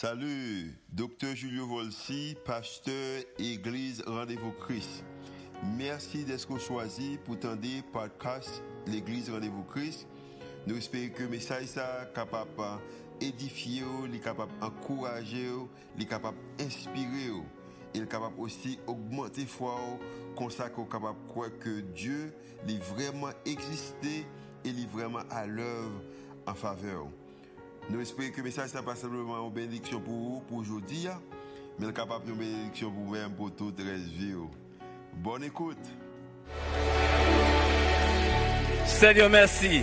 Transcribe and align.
Salut, 0.00 0.78
docteur 0.92 1.34
Julio 1.34 1.66
Volsi, 1.66 2.36
pasteur 2.44 3.20
Église 3.36 4.00
Rendez-vous 4.06 4.52
Christ. 4.52 5.02
Merci 5.76 6.22
d'être 6.22 6.56
choisi 6.60 7.18
pour 7.24 7.36
tendre 7.40 7.66
podcast 7.92 8.62
l'Église 8.86 9.28
Rendez-vous 9.28 9.64
Christ. 9.64 10.06
Nous 10.68 10.76
espérons 10.76 11.12
que 11.12 11.24
le 11.24 11.30
message 11.30 11.76
est 11.76 12.14
capable 12.14 12.48
d'édifier, 13.18 13.82
d'encourager, 14.60 15.50
d'inspirer. 15.98 17.32
Il 17.92 18.02
est 18.02 18.08
capable 18.08 18.38
aussi 18.38 18.78
d'augmenter 18.86 19.46
foi, 19.46 19.80
qu'on 20.36 20.46
capable 20.46 21.18
de 21.26 21.28
croire 21.28 21.50
que 21.58 21.80
Dieu 21.80 22.32
est 22.68 22.78
vraiment 22.94 23.30
existé 23.44 24.24
et 24.64 24.68
est 24.68 24.92
vraiment 24.92 25.24
à 25.28 25.44
l'œuvre 25.44 26.00
en 26.46 26.54
faveur. 26.54 27.08
Nous 27.90 28.00
espérons 28.02 28.30
que 28.30 28.36
le 28.38 28.42
message 28.42 28.74
n'est 28.74 28.82
pas 28.82 28.94
simplement 28.94 29.46
une 29.46 29.52
bénédiction 29.52 29.98
pour 30.00 30.12
vous, 30.12 30.40
pour 30.46 30.58
aujourd'hui, 30.58 31.06
mais 31.78 31.90
capable 31.92 32.26
de 32.26 32.32
bénédiction 32.32 32.90
pour 32.90 33.04
vous-même, 33.04 33.32
pour 33.32 33.50
toute 33.54 33.78
la 33.78 33.94
vie. 33.94 34.34
Bonne 35.14 35.44
écoute. 35.44 35.78
Seigneur, 38.84 39.30
merci. 39.30 39.82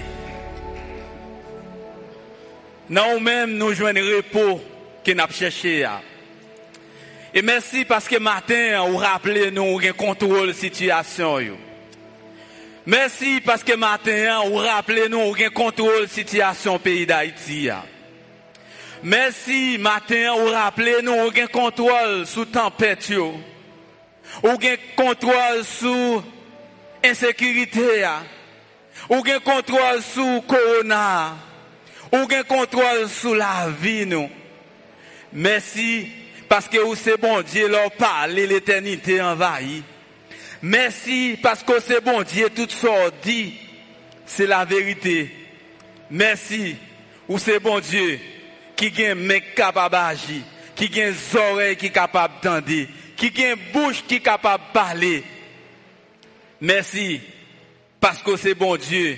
Nous-mêmes, 2.89 3.57
nous 3.57 3.73
jouons 3.73 3.87
un 3.87 3.93
repos 3.93 4.61
que 5.03 5.11
nous 5.11 5.21
avons 5.21 5.33
cherché. 5.33 5.87
Et 7.33 7.41
merci 7.41 7.85
parce 7.85 8.07
que 8.07 8.19
matin, 8.19 8.85
vous 8.87 8.97
rappelez 8.97 9.49
nous 9.49 9.79
un 9.79 9.91
contrôle 9.93 10.47
la 10.49 10.53
situation. 10.53 11.57
Merci 12.85 13.41
parce 13.43 13.63
que 13.63 13.75
matin, 13.75 14.43
vous 14.45 14.57
rappelez 14.57 15.09
nous 15.09 15.33
un 15.33 15.49
contrôle 15.49 16.03
la 16.03 16.07
situation 16.07 16.77
pays 16.77 17.07
d'Haïti. 17.07 17.69
Merci 19.03 19.77
matin, 19.77 20.33
contrôle 21.47 22.25
sous 22.25 22.45
tempête. 22.45 23.11
Ou 24.43 24.49
un 24.49 24.57
contrôle 24.95 25.63
sous 25.63 26.23
insécurité. 27.03 28.07
Ou 29.09 29.15
un 29.15 29.39
contrôle 29.39 30.01
sous 30.01 30.41
corona. 30.41 31.35
Ou 32.11 32.17
un 32.17 32.43
contrôle 32.43 33.07
sous 33.09 33.33
la 33.33 33.69
vie 33.69 34.05
nous. 34.05 34.29
Merci 35.33 36.07
parce 36.47 36.67
que 36.67 36.77
vous 36.77 36.95
c'est 36.95 37.17
bon 37.17 37.41
Dieu 37.41 37.67
leur 37.67 37.91
parle 37.91 38.31
l'éternité 38.31 39.21
envahie. 39.21 39.83
Merci 40.61 41.37
parce 41.41 41.63
que 41.63 41.79
c'est 41.81 42.01
bon 42.01 42.23
Dieu 42.23 42.49
tout 42.55 42.67
dit 43.21 43.53
c'est 44.25 44.47
la 44.47 44.63
vérité. 44.63 45.29
Merci 46.09 46.77
ou 47.27 47.37
c'est 47.37 47.59
bon 47.59 47.79
Dieu 47.79 48.19
qui 48.75 49.05
a 49.05 49.15
mec 49.15 49.55
capable 49.55 49.93
d'agir, 49.93 50.41
qui 50.75 50.89
des 50.89 51.13
oreilles 51.35 51.77
qui 51.77 51.91
capable 51.91 52.35
d'entendre, 52.43 52.87
qui 53.15 53.27
une 53.27 53.55
bouche 53.73 54.03
qui 54.07 54.21
capable 54.21 54.63
de 54.67 54.73
parler. 54.73 55.23
Merci 56.61 57.21
parce 57.99 58.21
que 58.21 58.37
c'est 58.37 58.55
bon 58.55 58.75
Dieu. 58.75 59.17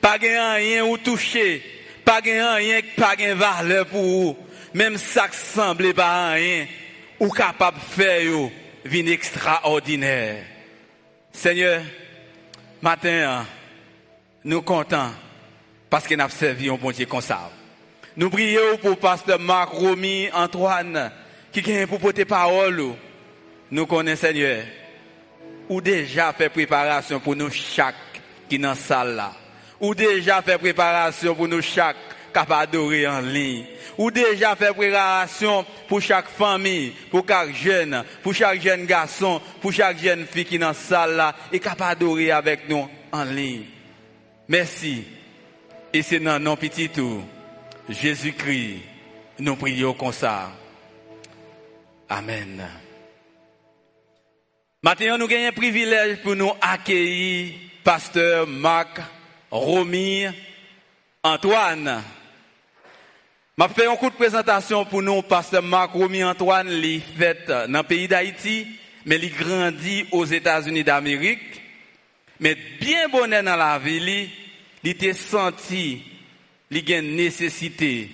Pas 0.00 0.16
rien 0.18 0.84
ou 0.84 0.96
toucher, 0.98 1.62
pas 2.04 2.20
rien 2.20 2.80
pas 2.96 3.16
de 3.16 3.32
valeur 3.32 3.86
pour 3.86 4.02
vous. 4.02 4.36
Même 4.74 4.96
ça 4.96 5.28
qui 5.28 5.36
semble 5.36 5.94
pas 5.94 6.32
rien 6.32 6.66
ou 7.18 7.30
capable 7.30 7.78
de 7.78 8.02
faire 8.02 8.50
une 8.84 9.08
extraordinaire. 9.08 10.44
Seigneur, 11.32 11.82
matin, 12.82 13.46
nous 14.44 14.62
comptons 14.62 15.10
parce 15.90 16.06
que 16.06 16.14
nous 16.14 16.22
avons 16.22 16.34
servi 16.34 16.68
un 16.68 16.74
bon 16.74 16.90
Dieu 16.90 17.06
comme 17.06 17.20
ça. 17.20 17.50
Nous 18.16 18.30
prions 18.30 18.78
pour 18.80 18.96
pasteur 18.96 19.38
Marc 19.38 19.72
Romy 19.72 20.30
Antoine 20.32 21.12
qui 21.52 21.60
vient 21.60 21.86
pour 21.86 21.98
porter 21.98 22.24
parole. 22.24 22.94
Nous 23.70 23.86
connaissons 23.86 24.22
Seigneur. 24.22 24.64
Ou 25.68 25.82
déjà 25.82 26.32
fait 26.32 26.48
préparation 26.48 27.20
pour 27.20 27.36
nous 27.36 27.50
chaque 27.50 27.94
qui 28.48 28.58
dans 28.58 28.70
la 28.70 28.74
salle 28.74 29.16
là. 29.16 29.32
Ou 29.80 29.94
déjà 29.94 30.40
fait 30.40 30.56
préparation 30.56 31.34
pour 31.34 31.46
nous 31.46 31.60
chaque 31.60 31.96
capable 32.32 32.72
d'adorer 32.72 33.06
en 33.06 33.20
ligne. 33.20 33.66
Ou 33.98 34.10
déjà 34.10 34.56
fait 34.56 34.72
préparation 34.72 35.66
pour 35.86 36.00
chaque 36.00 36.28
famille, 36.28 36.92
pour 37.10 37.22
chaque 37.28 37.54
jeune, 37.54 38.02
pour 38.22 38.32
chaque 38.32 38.62
jeune 38.62 38.86
garçon, 38.86 39.42
pour 39.60 39.72
chaque 39.72 39.98
jeune 39.98 40.24
fille 40.24 40.46
qui 40.46 40.58
dans 40.58 40.68
la 40.68 40.74
salle 40.74 41.16
là 41.16 41.34
et 41.52 41.60
capable 41.60 42.00
d'adorer 42.00 42.30
avec 42.30 42.66
nous 42.66 42.88
en 43.12 43.24
ligne. 43.24 43.64
Merci. 44.48 45.04
Et 45.92 46.00
c'est 46.00 46.20
dans 46.20 46.38
nos 46.38 46.56
petits 46.56 46.88
tours. 46.88 47.22
Jésus-Christ, 47.88 48.80
nous 49.38 49.56
prions 49.56 49.94
comme 49.94 50.12
ça. 50.12 50.50
Amen. 52.08 52.68
Maintenant, 54.82 55.18
nous 55.18 55.24
avons 55.24 55.46
un 55.48 55.52
privilège 55.52 56.22
pour 56.22 56.36
nous 56.36 56.52
accueillir 56.60 57.54
pasteur 57.84 58.46
Marc 58.46 59.00
Romy 59.50 60.26
Antoine. 61.22 62.02
Je 63.58 63.68
fait 63.68 63.86
un 63.86 63.96
coup 63.96 64.10
de 64.10 64.16
présentation 64.16 64.84
pour 64.84 65.02
nous, 65.02 65.22
pasteur 65.22 65.62
Marc 65.62 65.92
Romy 65.92 66.24
Antoine, 66.24 66.68
il 66.68 67.00
fait 67.00 67.46
dans 67.46 67.70
le 67.70 67.82
pays 67.84 68.08
d'Haïti, 68.08 68.66
mais 69.04 69.16
il 69.16 69.32
grandit 69.32 70.06
aux 70.10 70.24
États-Unis 70.24 70.84
d'Amérique. 70.84 71.62
Mais 72.40 72.56
bien 72.80 73.08
bonnet 73.08 73.42
dans 73.42 73.56
la 73.56 73.78
ville, 73.78 74.28
il 74.82 74.90
était 74.90 75.14
senti 75.14 76.02
il 76.70 76.88
y 76.88 76.94
a 76.94 76.98
une 76.98 77.16
nécessité 77.16 78.10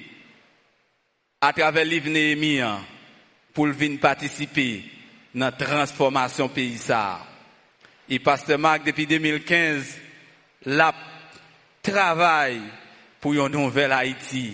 à 1.40 1.52
travers 1.52 1.84
livre 1.84 2.08
Néhémie 2.08 2.60
pour 3.54 3.66
venir 3.66 4.00
participer 4.00 4.84
dans 5.34 5.46
la 5.46 5.52
transformation 5.52 6.48
pays 6.48 6.78
Et 8.08 8.18
pasteur 8.18 8.58
Marc 8.58 8.84
depuis 8.84 9.06
2015 9.06 9.98
l'a 10.66 10.94
travail 11.82 12.60
pour 13.20 13.32
une 13.32 13.48
nouvelle 13.48 13.92
Haïti. 13.92 14.52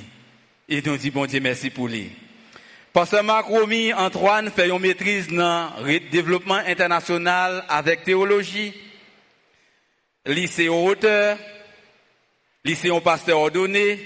Et 0.69 0.81
nous 0.83 0.97
dit 0.97 1.11
bon 1.11 1.27
Dieu 1.27 1.41
merci 1.41 1.71
pour 1.71 1.89
lui. 1.89 2.11
Pasteur 2.93 3.23
Marc 3.23 3.47
Romy 3.47 3.93
Antoine 3.93 4.51
fait 4.51 4.69
une 4.69 4.79
maîtrise 4.79 5.29
dans 5.29 5.71
le 5.85 6.01
développement 6.11 6.55
international 6.55 7.65
avec 7.69 8.05
théologie, 8.05 8.73
lycée 10.25 10.69
auteur 10.69 11.39
c'est 12.65 12.91
un 12.91 13.01
pasteur 13.01 13.39
ordonné, 13.39 13.99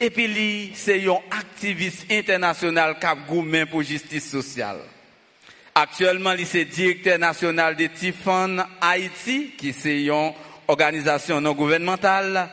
et 0.00 0.10
puis 0.10 0.72
c'est 0.74 1.08
un 1.08 1.18
activiste 1.30 2.06
international 2.10 2.98
cap 2.98 3.18
gourmet 3.26 3.66
pour 3.66 3.82
justice 3.82 4.30
sociale. 4.30 4.80
Actuellement, 5.74 6.32
est 6.32 6.64
directeur 6.64 7.18
national 7.18 7.76
de 7.76 7.86
Tifan 7.86 8.58
Haïti, 8.80 9.52
qui 9.56 9.68
est 9.68 9.84
une 9.84 10.32
organisation 10.66 11.40
non 11.40 11.52
gouvernementale, 11.52 12.50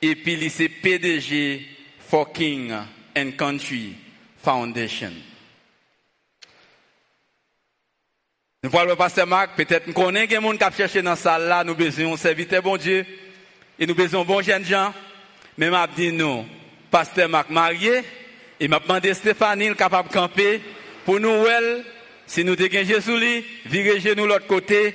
et 0.00 0.14
puis 0.14 0.34
est 0.44 0.68
PDG 0.68 1.66
for 1.98 2.32
King 2.32 2.72
and 3.16 3.30
Country 3.36 3.94
Foundation. 4.42 5.12
Nous 8.62 8.70
parlons 8.70 8.90
le 8.90 8.96
pasteur 8.96 9.26
Marc, 9.26 9.56
peut-être 9.56 9.86
nous 9.88 9.92
connaissons 9.92 10.40
gens 10.40 10.70
qui 10.70 10.76
cherché 10.76 11.02
dans 11.02 11.10
la 11.10 11.16
salle 11.16 11.48
là, 11.48 11.64
nous 11.64 11.74
besoin 11.74 12.12
de 12.12 12.16
serviteur 12.16 12.62
bon 12.62 12.76
Dieu. 12.76 13.04
Et 13.78 13.86
nous 13.86 13.94
besoin 13.94 14.24
bon 14.24 14.42
jeunes 14.42 14.64
gens. 14.64 14.92
Mais 15.56 15.70
m'a 15.70 15.86
dit 15.86 16.12
nous, 16.12 16.44
pasteur 16.90 17.28
Marc 17.28 17.50
marié, 17.50 18.02
et 18.58 18.68
m'a 18.68 18.80
demandé 18.80 19.14
Stéphanie 19.14 19.74
capable 19.76 20.08
de 20.08 20.14
camper 20.14 20.60
pour 21.04 21.20
nous, 21.20 21.44
si 22.26 22.44
nous 22.44 22.56
te 22.56 22.70
Jésus 22.70 23.18
lui, 23.18 23.44
virer 23.66 24.14
nous 24.14 24.26
l'autre 24.26 24.46
côté. 24.46 24.94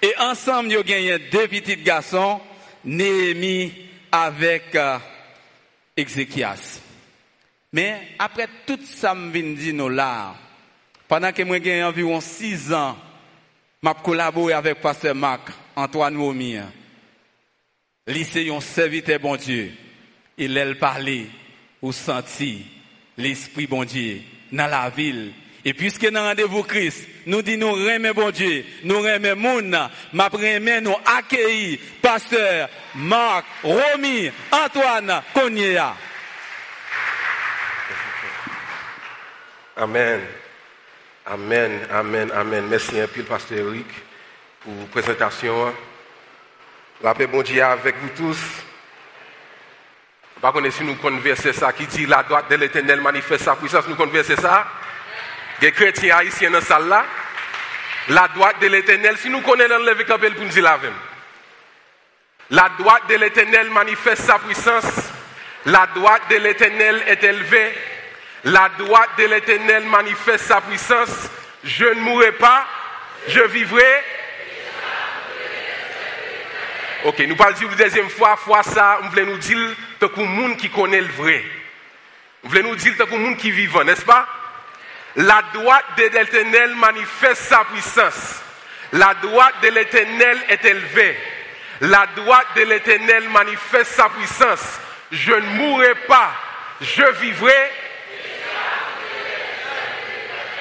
Et 0.00 0.14
ensemble, 0.18 0.68
nous 0.68 0.82
gagné 0.82 1.18
deux 1.18 1.48
petits 1.48 1.76
garçons, 1.76 2.40
Néhémie 2.84 3.72
avec 4.10 4.74
euh, 4.74 4.98
Ézéchias. 5.96 6.80
Mais 7.72 8.08
après 8.18 8.48
tout 8.66 8.80
ça, 8.84 9.14
dit 9.14 9.72
nous 9.72 9.88
là, 9.88 10.34
pendant 11.06 11.32
que 11.32 11.42
moi 11.42 11.58
j'ai 11.62 11.82
environ 11.82 12.20
six 12.20 12.72
ans, 12.72 12.98
m'a 13.80 13.94
collaboré 13.94 14.52
avec 14.52 14.80
pasteur 14.80 15.14
Marc 15.14 15.50
Antoine 15.76 16.14
Momir, 16.14 16.64
lycée 18.06 18.50
un 18.50 18.60
serviteur 18.60 19.20
bon 19.20 19.36
Dieu, 19.36 19.72
il 20.38 20.58
a 20.58 20.74
parlé 20.74 21.26
ou 21.80 21.92
senti 21.92 22.64
l'esprit 23.16 23.66
bon 23.66 23.84
Dieu 23.84 24.20
dans 24.50 24.66
la 24.66 24.90
ville. 24.90 25.32
Et 25.64 25.74
puisque 25.74 26.10
dans 26.10 26.22
rendez-vous 26.22 26.64
Christ, 26.64 27.06
nous 27.26 27.42
disons 27.42 27.76
nous 27.76 27.84
remet 27.84 28.12
bon 28.12 28.30
Dieu, 28.30 28.64
nous 28.82 28.98
remet 28.98 29.34
moun, 29.34 29.70
ma 30.12 30.30
nous 30.80 30.96
accueillir 31.06 31.78
pasteur 32.00 32.68
Marc 32.96 33.46
Romy 33.62 34.30
Antoine 34.50 35.22
Cognéa. 35.32 35.94
Amen. 39.76 40.20
Amen, 41.24 41.70
amen, 41.90 42.30
amen. 42.32 42.66
Merci 42.68 42.98
un 42.98 43.06
peu, 43.06 43.22
pasteur 43.22 43.58
Eric 43.68 43.86
pour 44.64 44.74
la 44.74 44.86
présentation. 44.86 45.74
La 47.02 47.14
paix 47.14 47.26
bon 47.26 47.42
Dieu 47.42 47.62
avec 47.62 47.96
vous 47.96 48.10
tous. 48.16 48.38
Par 50.40 50.52
contre, 50.52 50.72
si 50.72 50.84
nous 50.84 50.96
conversons 50.96 51.52
ça 51.52 51.72
qui 51.72 51.86
dit 51.86 52.06
la 52.06 52.22
droite 52.22 52.50
de 52.50 52.56
l'éternel 52.56 53.00
manifeste 53.00 53.44
sa 53.44 53.56
puissance, 53.56 53.86
nous 53.88 53.96
conversons 53.96 54.36
ça. 54.36 54.66
Des 55.60 55.72
chrétiens 55.72 56.16
haïtiens 56.16 56.50
dans 56.50 56.58
la 56.58 56.64
salle 56.64 56.88
là. 56.88 57.04
La 58.08 58.28
droite 58.28 58.60
de 58.60 58.66
l'éternel, 58.66 59.16
si 59.18 59.30
nous 59.30 59.40
connaissons 59.40 59.78
le 59.78 60.04
campé 60.04 60.30
pour 60.30 60.44
nous 60.44 60.48
dire 60.48 60.62
la 60.62 60.78
même. 60.78 60.94
La 62.50 62.68
droite 62.78 63.08
de 63.08 63.14
l'éternel 63.14 63.70
manifeste 63.70 64.22
sa 64.22 64.38
puissance. 64.38 65.10
La 65.66 65.86
droite 65.94 66.22
de 66.30 66.36
l'éternel 66.36 67.02
est 67.06 67.22
élevée. 67.22 67.72
La 68.44 68.68
droite 68.78 69.10
de 69.18 69.24
l'éternel 69.26 69.84
manifeste 69.84 70.44
sa 70.44 70.60
puissance. 70.60 71.30
Je 71.62 71.84
ne 71.84 72.00
mourrai 72.00 72.32
pas, 72.32 72.66
je 73.28 73.40
vivrai. 73.42 74.02
Ok, 77.04 77.18
nous 77.26 77.34
parlons 77.34 77.56
une 77.56 77.74
deuxième 77.74 78.08
fois, 78.08 78.36
fois 78.36 78.62
ça, 78.62 79.00
on 79.02 79.08
voulait 79.08 79.24
nous 79.24 79.38
dire 79.38 79.58
que 79.98 80.06
le 80.16 80.24
monde 80.24 80.56
qui 80.56 80.70
connaît 80.70 81.00
le 81.00 81.08
vrai. 81.08 81.44
On 82.44 82.48
voulait 82.48 82.62
nous 82.62 82.76
dire 82.76 82.96
que 82.96 83.02
le 83.02 83.18
monde 83.18 83.36
qui 83.36 83.50
vit, 83.50 83.68
n'est-ce 83.84 84.04
pas? 84.04 84.28
La 85.16 85.42
droite 85.52 85.84
de 85.98 86.04
l'éternel 86.04 86.74
manifeste 86.76 87.42
sa 87.42 87.64
puissance. 87.64 88.40
La 88.92 89.14
droite 89.14 89.54
de 89.62 89.68
l'éternel 89.68 90.38
est 90.48 90.64
élevée. 90.64 91.16
La 91.80 92.06
droite 92.14 92.46
de 92.56 92.62
l'éternel 92.62 93.28
manifeste 93.30 93.92
sa 93.92 94.08
puissance. 94.08 94.80
Je 95.10 95.32
ne 95.32 95.46
mourrai 95.56 95.94
pas, 96.06 96.32
je 96.80 97.04
vivrai. 97.20 97.70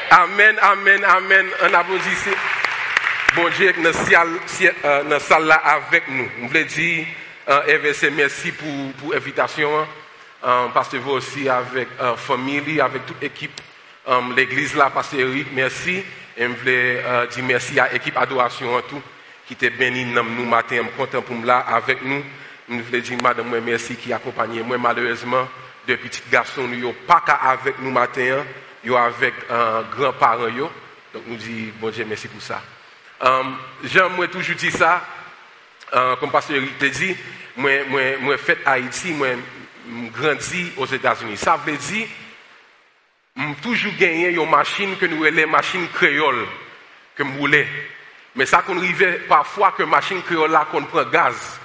Amen, 0.09 0.57
amen, 0.61 1.05
amen. 1.05 1.47
Un 1.61 1.73
applaudissement. 1.73 2.33
Bon 3.33 3.47
Dieu, 3.47 3.73
dans 3.81 5.09
la 5.09 5.19
salle 5.21 5.57
avec 5.63 6.03
nous. 6.09 6.27
On 6.41 6.47
voulait 6.47 6.65
dire, 6.65 7.05
euh, 7.47 7.93
merci 8.11 8.51
pour, 8.51 9.13
l'invitation. 9.13 9.69
Euh, 10.43 10.67
parce 10.73 10.89
que 10.89 10.97
vous 10.97 11.11
aussi 11.11 11.47
avec 11.47 11.87
la 11.97 12.07
euh, 12.07 12.15
famille, 12.17 12.81
avec 12.81 13.05
toute 13.05 13.21
l'équipe, 13.21 13.61
l'église 14.35 14.75
là, 14.75 14.89
Pasteur 14.89 15.21
Eric, 15.21 15.47
merci. 15.53 16.03
Et 16.35 16.43
je 16.43 16.47
voulais 16.47 17.01
dire 17.31 17.43
merci 17.45 17.79
à 17.79 17.87
l'équipe 17.93 18.17
adoration 18.17 18.81
tout, 18.89 19.01
qui 19.47 19.53
était 19.53 19.69
béni 19.69 20.03
nous 20.03 20.45
matin, 20.45 20.75
je 20.77 20.81
suis 20.81 20.91
content 20.97 21.21
pour 21.21 21.45
là 21.45 21.59
avec 21.59 22.03
nous. 22.03 22.21
Je 22.69 22.81
voulais 22.81 22.99
dire, 22.99 23.17
madame, 23.23 23.57
merci 23.63 23.95
qui 23.95 24.11
accompagne 24.11 24.61
moi. 24.63 24.77
Malheureusement, 24.77 25.47
deux 25.87 25.95
petits 25.95 26.23
garçons, 26.29 26.67
nous 26.67 26.81
n'ont 26.81 26.95
pas 27.07 27.23
avec 27.43 27.79
nous 27.79 27.91
matin, 27.91 28.43
ils 28.83 28.93
avec 28.93 29.35
un 29.49 29.83
grand-parent. 29.83 30.49
Donc, 31.13 31.23
nous 31.27 31.37
disons, 31.37 31.71
bon 31.79 31.91
Dieu, 31.91 32.05
merci 32.05 32.27
pour 32.27 32.41
ça. 32.41 32.61
Um, 33.21 33.55
J'aime 33.83 34.27
toujours 34.29 34.55
dire 34.55 34.71
ça, 34.71 35.01
uh, 35.93 36.17
comme 36.19 36.31
Pasteur 36.31 36.57
Eric 36.57 36.77
te 36.79 36.85
dit, 36.85 37.15
moi, 37.55 37.83
moi, 37.87 38.01
moi 38.19 38.37
fait 38.37 38.57
Haïti, 38.65 39.11
moi, 39.11 39.27
grandi 40.11 40.71
aux 40.77 40.87
États-Unis. 40.87 41.37
Ça 41.37 41.57
veut 41.63 41.77
dire, 41.77 42.07
j'ai 43.35 43.55
toujours 43.61 43.93
gagné 43.99 44.29
une 44.29 44.49
machine 44.49 44.97
que 44.97 45.05
nous 45.05 45.23
les 45.23 45.45
machine 45.45 45.87
créole 45.89 46.47
que 47.15 47.23
je 47.23 47.29
voulais. 47.29 47.67
Mais 48.35 48.45
ça 48.45 48.63
qu'on 48.63 48.77
arrive 48.77 49.19
parfois 49.27 49.71
que 49.71 49.83
machine 49.83 50.21
créole 50.23 50.51
là 50.51 50.67
qu'on 50.71 50.83
prend 50.83 51.03
gaz. 51.03 51.59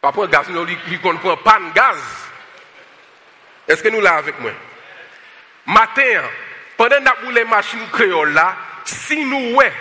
Pas 0.00 0.12
prend 0.12 0.26
gaz, 0.26 0.48
nous 0.48 0.66
qu'on 1.02 1.16
prend 1.16 1.36
pas 1.36 1.58
de 1.58 1.74
gaz. 1.74 1.98
Est-ce 3.68 3.82
que 3.82 3.88
nous 3.88 4.00
là 4.00 4.16
avec 4.16 4.40
moi? 4.40 4.52
Matin, 5.66 6.22
pendant 6.76 6.96
que 6.96 7.24
nous 7.26 7.30
les 7.30 7.44
machines 7.44 7.88
créole 7.92 8.32
là, 8.32 8.56
si 8.84 9.24
nous 9.24 9.54
ouais, 9.56 9.72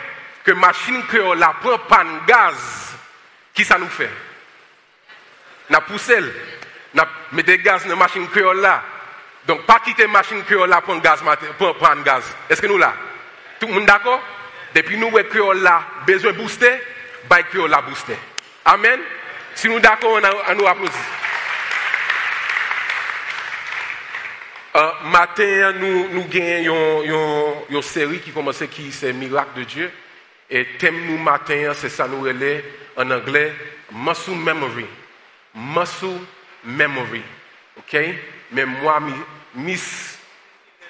que 0.44 0.52
machine 0.52 1.04
créole 1.08 1.40
la 1.40 1.54
prend 1.62 1.78
pas 1.80 2.04
de 2.04 2.26
gaz, 2.26 2.96
qui 3.54 3.66
ça 3.66 3.78
nous 3.78 3.88
fait? 3.88 4.10
N'a 5.70 5.82
poussé, 5.82 6.18
n'a 6.94 7.08
mis 7.32 7.44
gaz 7.44 7.84
dans 7.84 7.90
la 7.90 7.96
machine 7.96 8.28
créole 8.30 8.62
là. 8.62 8.84
Donc 9.46 9.66
pas 9.66 9.80
quitter 9.80 10.04
la 10.04 10.10
machine 10.10 10.44
créole 10.44 10.70
là 10.70 10.82
pour 10.82 11.00
gaz 11.00 11.22
pour 11.58 11.76
prendre 11.76 12.04
gaz. 12.04 12.24
Est-ce 12.50 12.62
que 12.62 12.68
nous 12.68 12.78
là? 12.78 12.94
Tout 13.60 13.68
le 13.68 13.74
monde 13.74 13.86
d'accord? 13.86 14.22
Depuis 14.74 14.98
nous 14.98 15.12
créole 15.12 15.62
là 15.62 15.84
besoin 16.06 16.34
booster, 16.34 16.80
bah 17.30 17.44
créole 17.44 17.70
là 17.70 17.82
booster. 17.82 18.18
Amen? 18.66 19.00
Si 19.56 19.68
nous 19.68 19.80
d'accord 19.80 20.12
on, 20.12 20.56
nous 20.56 20.68
applaudit. 20.68 20.94
Euh, 24.76 24.92
matin, 25.06 25.74
nous, 25.74 26.10
nous 26.10 26.26
gagnons 26.26 27.64
une 27.70 27.82
série 27.82 28.20
qui 28.20 28.32
commence 28.32 28.64
qui 28.72 28.92
c'est 28.92 29.12
Miracle 29.12 29.60
de 29.60 29.64
Dieu. 29.64 29.92
Et 30.50 30.66
thème 30.78 31.06
nous 31.06 31.18
matin, 31.18 31.72
c'est 31.76 31.90
ça 31.90 32.08
nous 32.08 32.22
relais 32.22 32.64
en 32.98 33.10
anglais, 33.12 33.54
muscle 33.92 34.32
memory. 34.32 34.86
Muscle 35.54 36.20
memory. 36.64 37.22
OK? 37.78 37.98
Mais 38.52 38.66
moi, 38.66 39.00
miss 39.56 40.18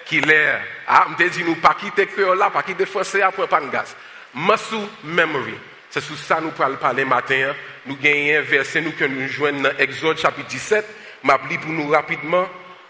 Killer, 0.05 0.55
ah, 0.87 1.07
je 1.19 1.25
dit 1.25 1.43
nous 1.43 1.55
pas 1.55 1.75
quitter 1.79 2.07
créole 2.07 2.37
là, 2.37 2.49
pas 2.49 2.63
quitter 2.63 2.85
français 2.85 3.21
après 3.21 3.43
de 3.43 3.71
gaz. 3.71 3.95
Muscle 4.33 4.87
memory. 5.03 5.55
C'est 5.89 6.01
sur 6.01 6.17
ça 6.17 6.39
nous 6.39 6.51
parlons 6.51 6.77
parler 6.77 7.03
matin. 7.05 7.53
Nous 7.85 7.95
gagnons 7.95 8.39
un 8.39 8.41
verset 8.41 8.81
nous 8.81 8.91
que 8.91 9.05
nous 9.05 9.27
joignons 9.27 9.63
dans 9.63 9.77
Exode 9.77 10.17
chapitre 10.17 10.47
17. 10.47 10.85
Je 11.23 11.57
pour 11.57 11.71
nous 11.71 11.89
rapidement. 11.89 12.47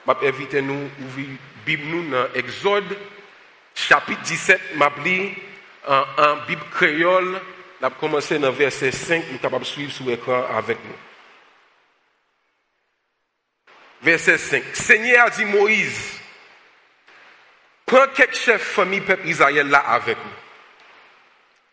Je 0.08 0.28
invite 0.28 0.54
nous 0.56 0.90
ouvrir 1.02 1.28
Bible 1.66 2.10
dans 2.10 2.28
Exode 2.36 2.98
chapitre 3.74 4.22
17. 4.22 4.62
Je 4.76 5.49
en, 5.90 6.38
Bible 6.48 6.64
créole, 6.72 7.42
on 7.82 7.88
a 7.88 7.90
commencé 7.90 8.38
dans 8.38 8.52
verset 8.52 8.92
5, 8.92 9.24
nous 9.32 9.60
de 9.60 9.64
suivre 9.64 9.92
sur 9.92 10.06
l'écran 10.06 10.46
avec 10.56 10.78
nous. 10.84 10.96
Verset 14.02 14.38
5. 14.38 14.64
Seigneur 14.74 15.30
dit 15.32 15.46
Moïse, 15.46 16.20
prends 17.86 18.08
quelques 18.16 18.36
chefs 18.36 18.62
famille 18.62 19.02
peuple 19.02 19.28
Israël 19.28 19.68
là 19.68 19.80
avec 19.80 20.18
nous. 20.18 20.32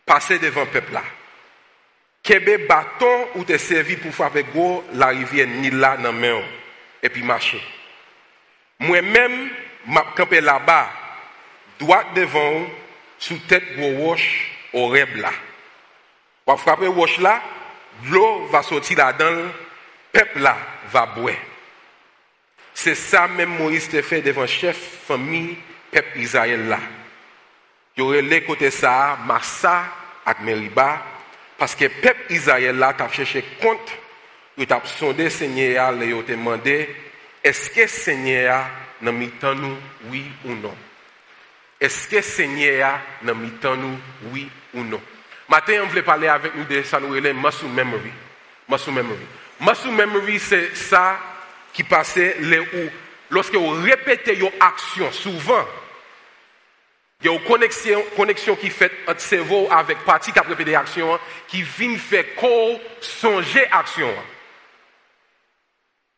Passez 0.07 0.39
devant 0.39 0.63
le 0.63 0.71
peuple 0.71 0.93
là. 0.93 1.03
Kebe 2.23 2.67
bâton 2.67 3.29
ou 3.37 3.45
te 3.45 3.57
servi 3.57 3.97
pour 3.97 4.13
frapper 4.13 4.45
gros 4.45 4.85
la 4.95 5.09
rivière 5.09 5.47
Nila 5.47 5.97
dans 5.99 6.13
main 6.13 6.43
et 7.03 7.09
puis 7.09 7.23
marcher. 7.23 7.63
Moi-même, 8.81 9.51
m'a 9.87 10.07
campé 10.17 10.41
là-bas, 10.41 10.91
droit 11.79 12.03
devant 12.15 12.67
sous 13.19 13.39
tête 13.49 13.77
gros 13.77 13.97
roche 13.97 14.51
au 14.73 14.89
rêve 14.89 15.17
là. 15.17 15.33
Pour 16.45 16.61
frapper 16.61 16.87
roche 16.87 17.19
là, 17.19 17.43
l'eau 18.05 18.47
va 18.47 18.63
sortir 18.63 18.99
là-dedans, 18.99 19.51
peuple 20.13 20.41
là 20.41 20.57
va 20.91 21.07
boire. 21.07 21.35
C'est 22.75 22.95
ça 22.95 23.27
même 23.27 23.57
Moïse 23.57 23.89
te 23.89 24.03
fait 24.03 24.23
devant 24.23 24.47
chef 24.47 24.77
famille 25.07 25.57
peuple 25.91 26.19
Israël 26.19 26.69
là. 26.69 26.79
Il 27.97 28.01
y 28.01 28.03
aurait 28.03 28.23
les 28.23 28.43
côtés 28.43 28.71
ça, 28.71 29.19
Massa 29.27 29.85
et 30.27 30.45
Meriba, 30.45 31.03
parce 31.57 31.75
que 31.75 31.87
peuple 31.87 32.31
Israël 32.31 32.77
là 32.77 32.93
t'a 32.93 33.09
cherché 33.09 33.43
compte, 33.61 33.93
il 34.59 34.67
t'a 34.67 34.83
sondé 34.85 35.31
Seigneur, 35.31 35.95
il 36.03 36.25
t'a 36.25 36.33
demandé, 36.33 36.95
est-ce 37.43 37.71
que 37.71 37.87
Seigneur 37.87 38.67
n'a 39.01 39.13
mis 39.13 39.31
nous 39.43 39.77
oui 40.11 40.25
ou 40.45 40.55
non? 40.55 40.75
Est-ce 41.81 42.09
que 42.09 42.21
Seigneur 42.23 42.99
n'a 43.23 43.35
mis 43.35 43.53
nous 43.63 43.99
oui 44.33 44.49
ou 44.75 44.83
non? 44.83 45.01
Matin, 45.49 45.83
on 45.83 45.87
voulait 45.87 46.03
parler 46.03 46.29
avec 46.29 46.55
nous 46.55 46.65
de 46.65 46.83
ça, 46.83 46.99
nous 46.99 47.09
muscle 47.09 47.67
memory. 47.67 48.11
Muscle 48.69 48.91
memory. 48.91 49.27
Muscle 49.61 49.91
memory, 49.91 50.39
c'est 50.39 50.75
ça 50.75 51.19
qui 51.73 51.85
passait 51.85 52.37
les 52.41 52.59
où, 52.59 52.91
lorsque 53.31 53.55
vous 53.55 53.71
répétez 53.83 54.39
une 54.39 54.51
action, 54.59 55.13
souvent, 55.13 55.65
il 57.21 57.27
y 57.27 57.29
a 57.29 57.33
une 57.33 57.41
connexion, 58.15 58.57
qui 58.57 58.71
fait 58.71 58.93
entre 59.07 59.21
cerveau 59.21 59.69
avec 59.71 59.99
partie 60.05 60.33
qui 60.33 60.39
a 60.39 60.43
répété 60.43 60.73
l'action, 60.73 61.19
qui 61.47 61.63
vient 61.63 61.97
faire 61.97 62.35
qu'on 62.35 62.81
songer 63.01 63.67
action. 63.71 64.13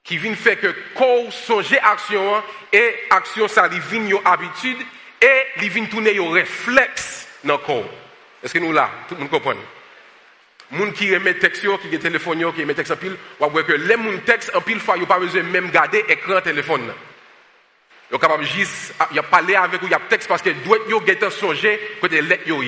Qui 0.02 0.18
vient 0.18 0.34
faire 0.34 0.60
que 0.60 0.74
qu'on 0.94 1.30
songer 1.30 1.78
action, 1.78 2.42
et 2.72 2.94
action, 3.10 3.46
ça 3.46 3.68
vient 3.68 4.06
une 4.06 4.18
habitude, 4.24 4.78
et 5.20 5.62
il 5.62 5.70
vient 5.70 5.84
tourner 5.86 6.18
un 6.18 6.32
réflexe 6.32 7.28
dans 7.44 7.54
le 7.54 7.64
corps. 7.64 7.88
Est-ce 8.42 8.54
que 8.54 8.58
nous 8.58 8.72
là, 8.72 8.90
tout 9.08 9.14
le 9.14 9.20
monde 9.20 9.30
comprend? 9.30 9.54
Moun 10.70 10.92
qui 10.92 11.14
remet 11.14 11.34
texte, 11.34 11.62
qui 11.62 11.96
a 11.96 11.98
téléphone, 11.98 12.52
qui 12.52 12.60
remet 12.60 12.74
texte 12.74 12.94
pile, 12.96 13.16
que 13.40 13.72
les 13.72 14.18
texte 14.20 14.52
pile 14.64 14.80
fois, 14.80 14.96
ils 14.98 15.06
pas 15.06 15.18
besoin 15.18 15.42
même 15.42 15.70
garder 15.70 16.04
téléphone. 16.44 16.92
Ils 18.10 18.46
juste, 18.46 18.94
y 19.12 19.18
a 19.18 19.22
parlé 19.22 19.54
avec 19.54 19.82
ou 19.82 19.86
a 19.86 19.98
texte 20.08 20.28
parce 20.28 20.42
que 20.42 20.50
doit 20.50 20.78
yo 20.88 21.02
songer 21.30 21.78
côté 22.00 22.22
yo. 22.46 22.62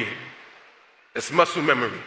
It's 1.14 1.30
muscle 1.30 1.62
memory. 1.62 1.98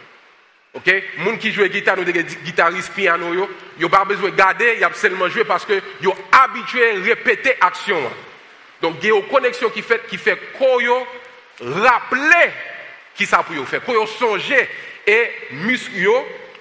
OK? 0.72 0.90
Moun 1.18 1.38
qui 1.38 1.52
joue 1.52 1.66
guitare 1.66 1.98
ou 1.98 2.04
des 2.04 2.12
guitaristes 2.12 2.92
piano 2.92 3.32
yo, 3.32 3.48
yo 3.78 3.88
pas 3.88 4.04
besoin 4.04 4.30
garder, 4.30 4.78
y 4.78 4.84
a 4.84 4.92
seulement 4.92 5.28
jouer 5.28 5.44
parce 5.44 5.64
que 5.64 5.80
yo 6.00 6.14
habitué 6.32 6.92
répéter 7.04 7.56
action. 7.60 8.00
Donc 8.84 8.96
il 9.02 9.08
y 9.08 9.12
a 9.12 9.16
une 9.16 9.26
connexion 9.28 9.70
qui 9.70 9.80
fait 9.80 10.06
qui 10.06 10.18
fait 10.18 10.38
yo 10.60 11.06
rappeler 11.58 12.52
qui 13.16 13.24
ça 13.24 13.42
pour 13.42 13.66
faire, 13.66 13.80
yo 13.88 14.06
songer 14.06 14.68
et 15.06 15.30
muscle 15.52 16.06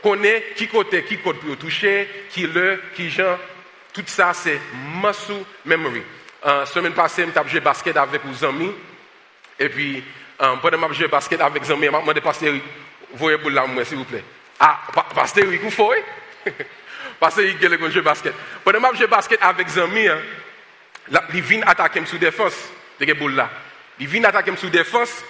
connaît 0.01 0.53
qui 0.55 0.69
côté 0.69 1.03
qui 1.03 1.17
côté 1.17 1.39
pour 1.45 1.57
toucher, 1.57 2.07
qui 2.29 2.43
le, 2.43 2.81
qui 2.95 3.09
gens 3.09 3.37
Tout 3.91 4.05
ça, 4.05 4.31
c'est 4.33 4.57
muscle 5.01 5.43
memory. 5.65 6.01
Euh, 6.45 6.65
semaine 6.65 6.93
passée, 6.93 7.25
j'ai 7.25 7.49
joué 7.49 7.59
basket 7.59 7.97
avec 7.97 8.23
mes 8.23 8.41
amis. 8.47 8.71
Et 9.59 9.67
puis, 9.67 10.01
pendant 10.61 10.87
que 10.87 10.93
j'ai 10.93 10.99
joué 11.01 11.07
basket 11.09 11.41
avec 11.41 11.61
mes 11.61 11.71
amis, 11.73 11.87
je 11.87 11.91
me 11.91 11.99
demandé, 11.99 12.21
Pasteur 12.21 12.53
voyez 13.15 13.37
boule 13.37 13.53
là, 13.53 13.65
s'il 13.83 13.97
vous 13.97 14.05
plaît. 14.05 14.23
Ah, 14.61 14.79
Pasteur 15.13 15.43
vous 15.61 15.69
faites? 15.69 16.55
Pasteur 17.19 17.43
il 17.43 17.65
a 17.65 17.89
joué 17.89 18.01
basket. 18.01 18.33
Pendant 18.63 18.79
que 18.91 18.93
j'ai 18.93 18.99
joué 18.99 19.07
basket 19.07 19.41
avec 19.41 19.67
mes 19.67 19.81
amis, 19.81 20.07
il 21.33 21.41
vient 21.41 21.61
attaquer 21.65 22.05
sous 22.05 22.17
défense, 22.17 22.55
de 22.99 23.13
boule 23.13 23.35
là. 23.35 23.49
Il 23.99 24.07
vient 24.07 24.23
attaquer 24.23 24.55
sous 24.57 24.69
défense, 24.69 25.23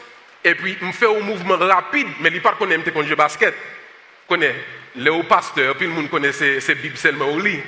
et 0.44 0.56
puis 0.56 0.77
il 0.80 0.88
me 0.88 0.92
fait 0.92 1.08
un 1.08 1.20
mouvement 1.20 1.58
rapide, 1.58 2.08
mais 2.20 2.30
il 2.30 2.36
ne 2.36 2.39
pas 2.39 2.53
connaître 2.53 2.92
quand 2.92 3.03
je 3.03 3.15
basket. 3.15 3.53
Connaît, 4.27 4.56
le 4.96 5.27
pasteur, 5.27 5.75
puis 5.75 5.88
le 5.88 5.94
monde 5.94 6.10
connaît 6.10 6.32
ses 6.32 6.75
Bibles 6.75 6.98
seulement 6.98 7.25
au 7.25 7.39
lit. 7.39 7.62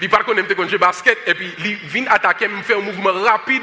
il 0.00 0.08
pas 0.08 0.24
connaître 0.24 0.54
quand 0.54 0.68
je 0.68 0.76
basket, 0.76 1.18
et 1.26 1.34
puis 1.34 1.52
il 1.58 1.76
vient 1.88 2.06
attaquer, 2.08 2.46
il 2.46 2.56
me 2.56 2.62
fait 2.62 2.74
un 2.74 2.80
mouvement 2.80 3.12
rapide, 3.12 3.62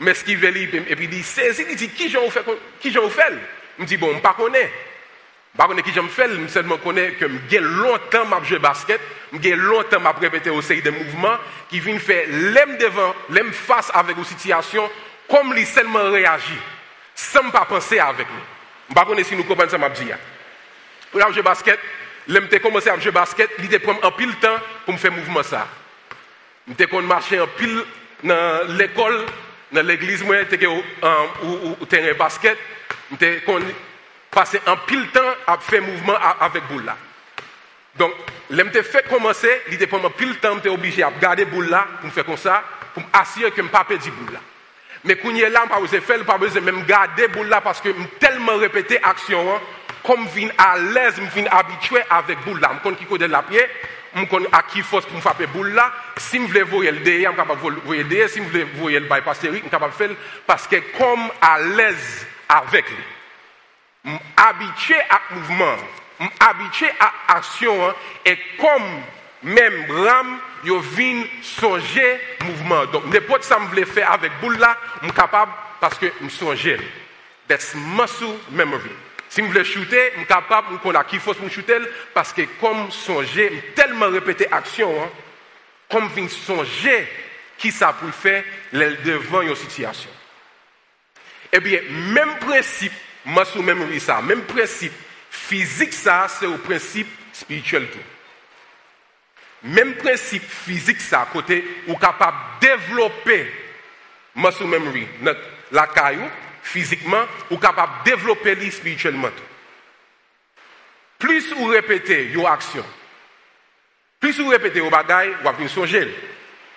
mais 0.00 0.14
ce 0.14 0.24
qu'il 0.24 0.38
veut, 0.38 0.56
et 0.56 0.66
puis 0.66 1.04
il 1.04 1.10
dit, 1.10 1.22
saisit, 1.22 1.66
il 1.68 1.76
dit, 1.76 1.90
qui 1.90 2.08
j'en 2.08 2.28
fait, 2.30 2.44
qui 2.80 2.90
j'en 2.92 3.08
fait? 3.08 3.34
Je 3.78 3.84
dis, 3.84 3.96
bon, 3.96 4.10
je 4.12 4.16
ne 4.16 4.32
connais 4.32 4.64
pas. 4.64 4.89
Je 5.58 5.74
ne 5.74 5.80
qui 5.80 5.92
j'en 5.92 6.08
fais, 6.08 6.28
je 6.28 6.46
seulement 6.48 6.78
connais 6.78 7.12
que 7.12 7.26
j'ai 7.48 7.58
longtemps 7.58 8.24
m'a 8.24 8.42
joué 8.42 8.58
basket, 8.58 9.00
j'ai 9.42 9.56
longtemps 9.56 10.00
m'a 10.00 10.12
répété 10.12 10.48
au 10.48 10.62
série 10.62 10.80
de 10.80 10.90
mouvements 10.90 11.36
qui 11.68 11.80
viennent 11.80 11.98
faire 11.98 12.26
l'aime 12.28 12.78
devant, 12.78 13.14
l'aime 13.30 13.52
face 13.52 13.90
avec 13.92 14.16
une 14.16 14.24
situation 14.24 14.88
comme 15.28 15.52
il 15.56 15.66
seulement 15.66 16.10
réagit, 16.10 16.58
sans 17.14 17.50
pas 17.50 17.64
penser 17.64 17.98
avec 17.98 18.26
nous. 18.28 18.96
Je 18.96 19.12
ne 19.12 19.16
sais 19.16 19.16
pas 19.16 19.24
si 19.24 19.36
nous 19.36 19.44
comprenons 19.44 19.78
m'a 19.78 19.88
dit. 19.90 20.08
Pour 21.10 21.32
jouer 21.32 21.42
basket, 21.42 21.78
je 22.28 22.58
commencé 22.58 22.88
à 22.88 22.98
jouer 22.98 23.12
basket, 23.12 23.50
il 23.58 23.80
prend 23.80 23.96
un 24.02 24.10
pile 24.12 24.34
temps 24.36 24.56
pour 24.84 24.94
me 24.94 24.98
faire 24.98 25.12
mouvement 25.12 25.42
ça. 25.42 25.66
Je 26.66 27.00
marché 27.00 27.40
en 27.40 27.46
pile 27.48 27.82
dans 28.22 28.76
l'école, 28.76 29.26
dans 29.72 29.86
l'église, 29.86 30.22
moi, 30.24 30.36
ou 31.42 31.86
terrain 31.86 32.16
basket, 32.16 32.56
je 33.20 33.89
passé 34.30 34.60
un 34.66 34.76
pile 34.76 35.08
temps 35.08 35.20
à 35.46 35.58
faire 35.58 35.82
mouvement 35.82 36.16
avec 36.40 36.66
boule. 36.68 36.92
Donc, 37.96 38.12
je 38.50 38.62
me 38.62 38.70
fait 38.70 39.08
commencer, 39.08 39.62
il 39.70 39.82
un 39.82 40.10
pile 40.10 40.36
temps, 40.36 40.56
je 40.62 40.68
obligé 40.68 41.02
à 41.02 41.10
garder 41.10 41.44
boule 41.44 41.76
pour 41.98 42.06
me 42.06 42.10
faire 42.10 42.24
comme 42.24 42.36
ça, 42.36 42.62
pour 42.94 43.02
m'assurer 43.12 43.50
que 43.50 43.56
je 43.56 43.62
ne 43.62 43.68
pas 43.68 43.84
perdre 43.84 44.04
boule 44.04 44.34
là. 44.34 44.40
Mais 45.04 45.16
quand 45.16 45.34
est 45.34 45.48
là, 45.48 45.64
je 45.86 45.96
ne 45.96 46.00
faire, 46.00 46.24
pas 46.24 46.38
besoin 46.38 46.60
même 46.60 46.84
garder 46.84 47.28
boule 47.28 47.54
parce 47.62 47.80
que 47.80 47.88
je 47.88 48.04
tellement 48.18 48.56
répété 48.56 48.98
l'action, 49.02 49.54
hein, 49.54 49.60
comme 50.04 50.26
je 50.28 50.40
viens 50.40 50.50
à 50.58 50.78
l'aise, 50.78 51.14
je 51.16 51.40
viens 51.40 51.50
habitué 51.50 52.00
avec 52.08 52.38
boule 52.44 52.60
là. 52.60 52.72
Je 52.74 52.82
connais 52.82 52.96
qui 52.96 53.06
connaît 53.06 53.28
la 53.28 53.42
pied, 53.42 53.66
je 54.14 54.24
connais 54.24 54.48
à 54.52 54.62
qui 54.62 54.82
force 54.82 55.06
pour 55.06 55.16
me 55.16 55.20
faire 55.20 55.34
boule 55.52 55.72
là. 55.72 55.92
Si 56.16 56.36
je 56.36 56.52
veux 56.52 56.62
voir 56.64 56.82
le 56.82 57.00
derrière, 57.00 57.32
je 57.32 57.36
suis 57.36 57.48
capable 57.48 57.60
de 57.60 57.80
voir 57.80 57.96
le 57.96 58.04
derrière. 58.04 58.28
Si 58.28 58.38
je 58.38 58.48
veux 58.48 58.64
voir 58.76 58.92
le 58.92 59.00
bypass 59.00 59.38
je 59.42 59.50
suis 59.50 59.62
capable 59.62 59.92
de 59.92 59.96
faire 59.98 60.10
parce 60.46 60.66
que 60.66 60.76
comme 60.96 61.30
à 61.40 61.60
l'aise 61.60 62.26
avec 62.48 62.88
lui. 62.88 63.19
Je 64.04 64.10
suis 64.10 64.20
habitué 64.36 64.96
à 65.10 65.20
mouvement, 65.34 65.76
je 66.18 66.24
suis 66.24 66.34
habitué 66.40 66.88
à 66.98 67.12
action 67.36 67.88
hein, 67.88 67.94
et 68.24 68.38
comme 68.58 69.02
même 69.42 69.90
Ram, 69.90 70.38
yo 70.64 70.80
vin 70.80 71.24
songer 71.42 72.18
mouvement. 72.44 72.86
Donc, 72.86 73.06
n'importe 73.06 73.44
ça 73.44 73.58
me 73.58 73.84
faire 73.84 74.12
avec 74.12 74.32
boule 74.40 74.58
là, 74.58 74.76
suis 75.02 75.12
capable 75.12 75.52
parce 75.80 75.98
que 75.98 76.06
je 76.22 76.28
songer. 76.28 76.78
That's 77.48 77.74
muscle 77.74 78.38
memory. 78.50 78.90
Si 79.28 79.42
je 79.42 79.46
veux 79.46 79.64
shooter, 79.64 80.10
je 80.12 80.18
suis 80.18 80.26
capable, 80.26 80.78
connais 80.78 80.98
qui 81.08 81.18
faut 81.18 81.34
me 81.40 81.48
shooter 81.48 81.78
parce 82.12 82.32
que 82.32 82.42
comme 82.60 82.90
songer, 82.90 83.72
tellement 83.74 84.08
répéter 84.08 84.50
action, 84.52 85.02
hein, 85.02 85.08
comme 85.90 86.10
je 86.16 86.28
songer 86.28 87.08
qui 87.56 87.70
ça 87.70 87.92
pour 87.92 88.10
faire 88.14 88.44
devant 88.72 89.42
une 89.42 89.54
situation. 89.54 90.10
Eh 91.52 91.60
bien, 91.60 91.80
même 91.90 92.38
principe, 92.38 92.92
memory 93.24 94.00
ça, 94.00 94.20
même 94.22 94.42
principe 94.42 94.92
physique 95.30 95.92
ça, 95.92 96.26
c'est 96.28 96.46
au 96.46 96.58
principe 96.58 97.08
spirituel 97.32 97.88
tout. 97.90 97.98
Même 99.62 99.94
principe 99.96 100.42
physique 100.42 101.00
ça, 101.00 101.28
côté 101.32 101.64
ou 101.86 101.96
capable 101.96 102.36
de 102.60 102.66
développer 102.66 103.52
muscle 104.34 104.64
memory, 104.64 105.06
la 105.70 105.86
caillou, 105.86 106.26
physiquement, 106.62 107.24
ou 107.50 107.56
capable 107.58 107.92
de 108.04 108.10
développer 108.10 108.70
spirituellement. 108.70 109.30
Plus 111.18 111.52
vous 111.52 111.66
répétez 111.66 112.28
vos 112.28 112.46
actions, 112.46 112.86
plus 114.18 114.38
vous 114.40 114.48
répétez 114.48 114.80
vos 114.80 114.90
bagailles, 114.90 115.34
vous 115.42 115.48
allez 115.48 115.68
songer. 115.68 116.14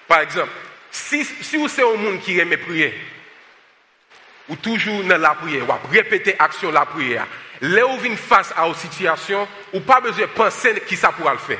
Par 0.07 0.21
exemple, 0.21 0.51
si, 0.91 1.23
si 1.23 1.57
vous 1.57 1.67
êtes 1.67 1.79
un 1.79 1.97
monde 1.97 2.21
qui 2.21 2.37
aime 2.37 2.55
prier, 2.57 2.93
ou 4.49 4.55
toujours 4.55 5.03
dans 5.03 5.17
la 5.17 5.35
prière, 5.35 5.69
ou 5.69 5.91
répéter 5.91 6.35
action 6.39 6.71
la 6.71 6.85
prière, 6.85 7.25
là 7.61 7.87
où 7.87 7.97
vous 7.97 8.15
face 8.17 8.53
à 8.57 8.67
une 8.67 8.75
situation, 8.75 9.47
ou 9.73 9.79
pas 9.79 10.01
besoin 10.01 10.25
de 10.25 10.31
penser 10.31 10.81
qui 10.87 10.97
ça 10.97 11.11
pourra 11.11 11.33
le 11.33 11.39
faire 11.39 11.59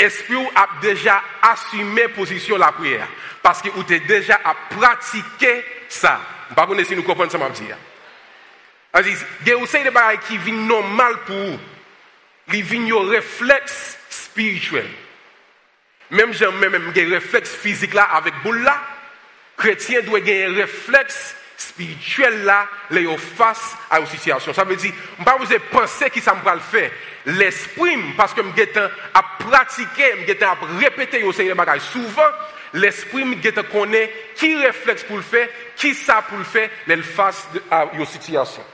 esprit 0.00 0.36
a 0.54 0.68
déjà 0.80 1.22
assumé 1.42 2.08
position 2.08 2.56
la 2.56 2.72
prière. 2.72 3.06
Parce 3.42 3.62
que 3.62 3.68
vous 3.68 3.82
avez 3.82 4.00
déjà 4.00 4.40
à 4.44 4.54
pratiquer 4.74 5.64
ça. 5.88 6.20
Je 6.48 6.60
ne 6.60 6.66
sais 6.68 6.76
pas 6.76 6.84
si 6.84 6.96
nous 6.96 7.02
comprenons 7.02 7.30
ce 7.30 7.36
que 7.36 7.42
je 7.42 7.48
veux 7.48 7.66
dire. 7.66 7.76
Il 9.46 9.54
aussi 9.54 9.78
des 9.78 9.84
choses 9.84 10.18
qui 10.26 10.38
viennent 10.38 10.66
normal 10.66 11.16
pour 11.26 11.36
vous. 11.36 11.58
Ils 12.52 12.62
viennent 12.62 12.92
un 12.92 13.08
réflexe 13.08 13.98
spirituel. 14.08 14.86
Même 16.10 16.32
j'ai 16.32 16.50
même 16.50 16.74
un 16.74 16.92
réflexe 16.92 17.54
physique 17.54 17.94
là 17.94 18.02
avec 18.12 18.34
boule 18.42 18.62
là, 18.62 18.82
chrétien 19.56 20.00
doit 20.00 20.18
avoir 20.18 20.50
un 20.50 20.54
réflexe 20.54 21.36
spirituel 21.60 22.44
là, 22.44 22.66
les 22.90 23.06
face 23.16 23.76
à 23.90 24.00
une 24.00 24.06
situation. 24.06 24.52
Ça 24.52 24.64
veut 24.64 24.76
dire, 24.76 24.92
je 25.16 25.20
ne 25.20 25.24
pas 25.24 25.36
vous 25.36 25.46
penser 25.70 26.10
qui 26.10 26.20
ça 26.20 26.34
me 26.34 26.42
va 26.42 26.54
le 26.54 26.60
faire. 26.60 26.90
L'esprit, 27.26 27.98
parce 28.16 28.32
que 28.32 28.40
je 28.42 28.78
à 29.14 29.22
pratiquer, 29.38 30.14
je 30.26 30.44
à 30.44 30.56
répéter 30.78 31.22
au 31.22 31.32
Seigneur 31.32 31.56
bagages. 31.56 31.82
Souvent, 31.82 32.30
l'esprit 32.72 33.24
me 33.24 33.62
connaît 33.70 34.10
qui 34.34 34.56
réflexe 34.56 35.04
pour 35.04 35.16
le 35.16 35.22
faire, 35.22 35.48
qui 35.76 35.94
ça 35.94 36.22
pour 36.22 36.38
le 36.38 36.44
faire, 36.44 36.70
les 36.86 37.02
face 37.02 37.46
à 37.70 37.86
une 37.92 38.06
situation. 38.06 38.64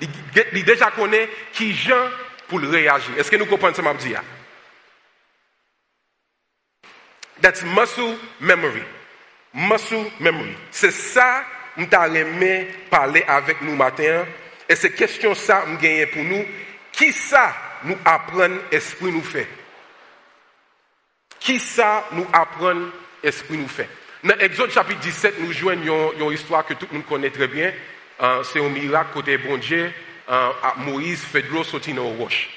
Il 0.00 0.64
déjà 0.64 0.90
connaît 0.90 1.28
qui 1.52 1.72
gens 1.72 2.08
pour 2.48 2.60
réagir. 2.60 3.16
Est-ce 3.16 3.30
que 3.30 3.36
nous 3.36 3.46
comprenons 3.46 3.74
ce 3.74 3.80
que 3.80 3.88
je 4.00 4.08
dis? 4.08 4.14
That's 7.40 7.62
muscle 7.62 8.16
memory. 8.40 8.82
Muscle 9.54 10.10
memory. 10.18 10.56
C'est 10.72 10.90
ça 10.90 11.44
nous 11.78 12.14
aimé 12.14 12.68
parler 12.90 13.24
avec 13.26 13.62
nous 13.62 13.76
matin. 13.76 14.26
Et 14.68 14.74
c'est 14.74 14.90
question 14.90 15.34
ça, 15.34 15.64
nous 15.66 15.78
gagne 15.78 16.06
pour 16.06 16.22
nous. 16.22 16.44
Qui 16.92 17.12
ça 17.12 17.54
nous 17.84 17.96
apprend 18.04 18.50
esprit 18.70 19.12
nous 19.12 19.22
fait? 19.22 19.46
Qui 21.38 21.58
ça 21.60 22.04
nous 22.12 22.26
apprend 22.32 22.74
esprit 23.22 23.56
nous 23.56 23.68
fait? 23.68 23.88
Dans 24.24 24.36
Exode 24.38 24.72
chapitre 24.72 25.00
17, 25.00 25.40
nous 25.40 25.52
jouons 25.52 25.70
une, 25.72 26.32
histoire 26.32 26.66
que 26.66 26.74
tout 26.74 26.88
le 26.90 26.98
monde 26.98 27.06
connaît 27.06 27.30
très 27.30 27.46
bien. 27.46 27.72
Euh, 28.20 28.42
c'est 28.42 28.60
un 28.60 28.68
miracle 28.68 29.10
côté 29.14 29.38
bon 29.38 29.56
Dieu. 29.58 29.92
Euh, 30.28 30.50
Moïse 30.78 31.22
fait 31.22 31.42
de 31.42 31.48
l'eau 31.52 31.62
sortir 31.62 31.94
dans 31.94 32.08
roche. 32.08 32.50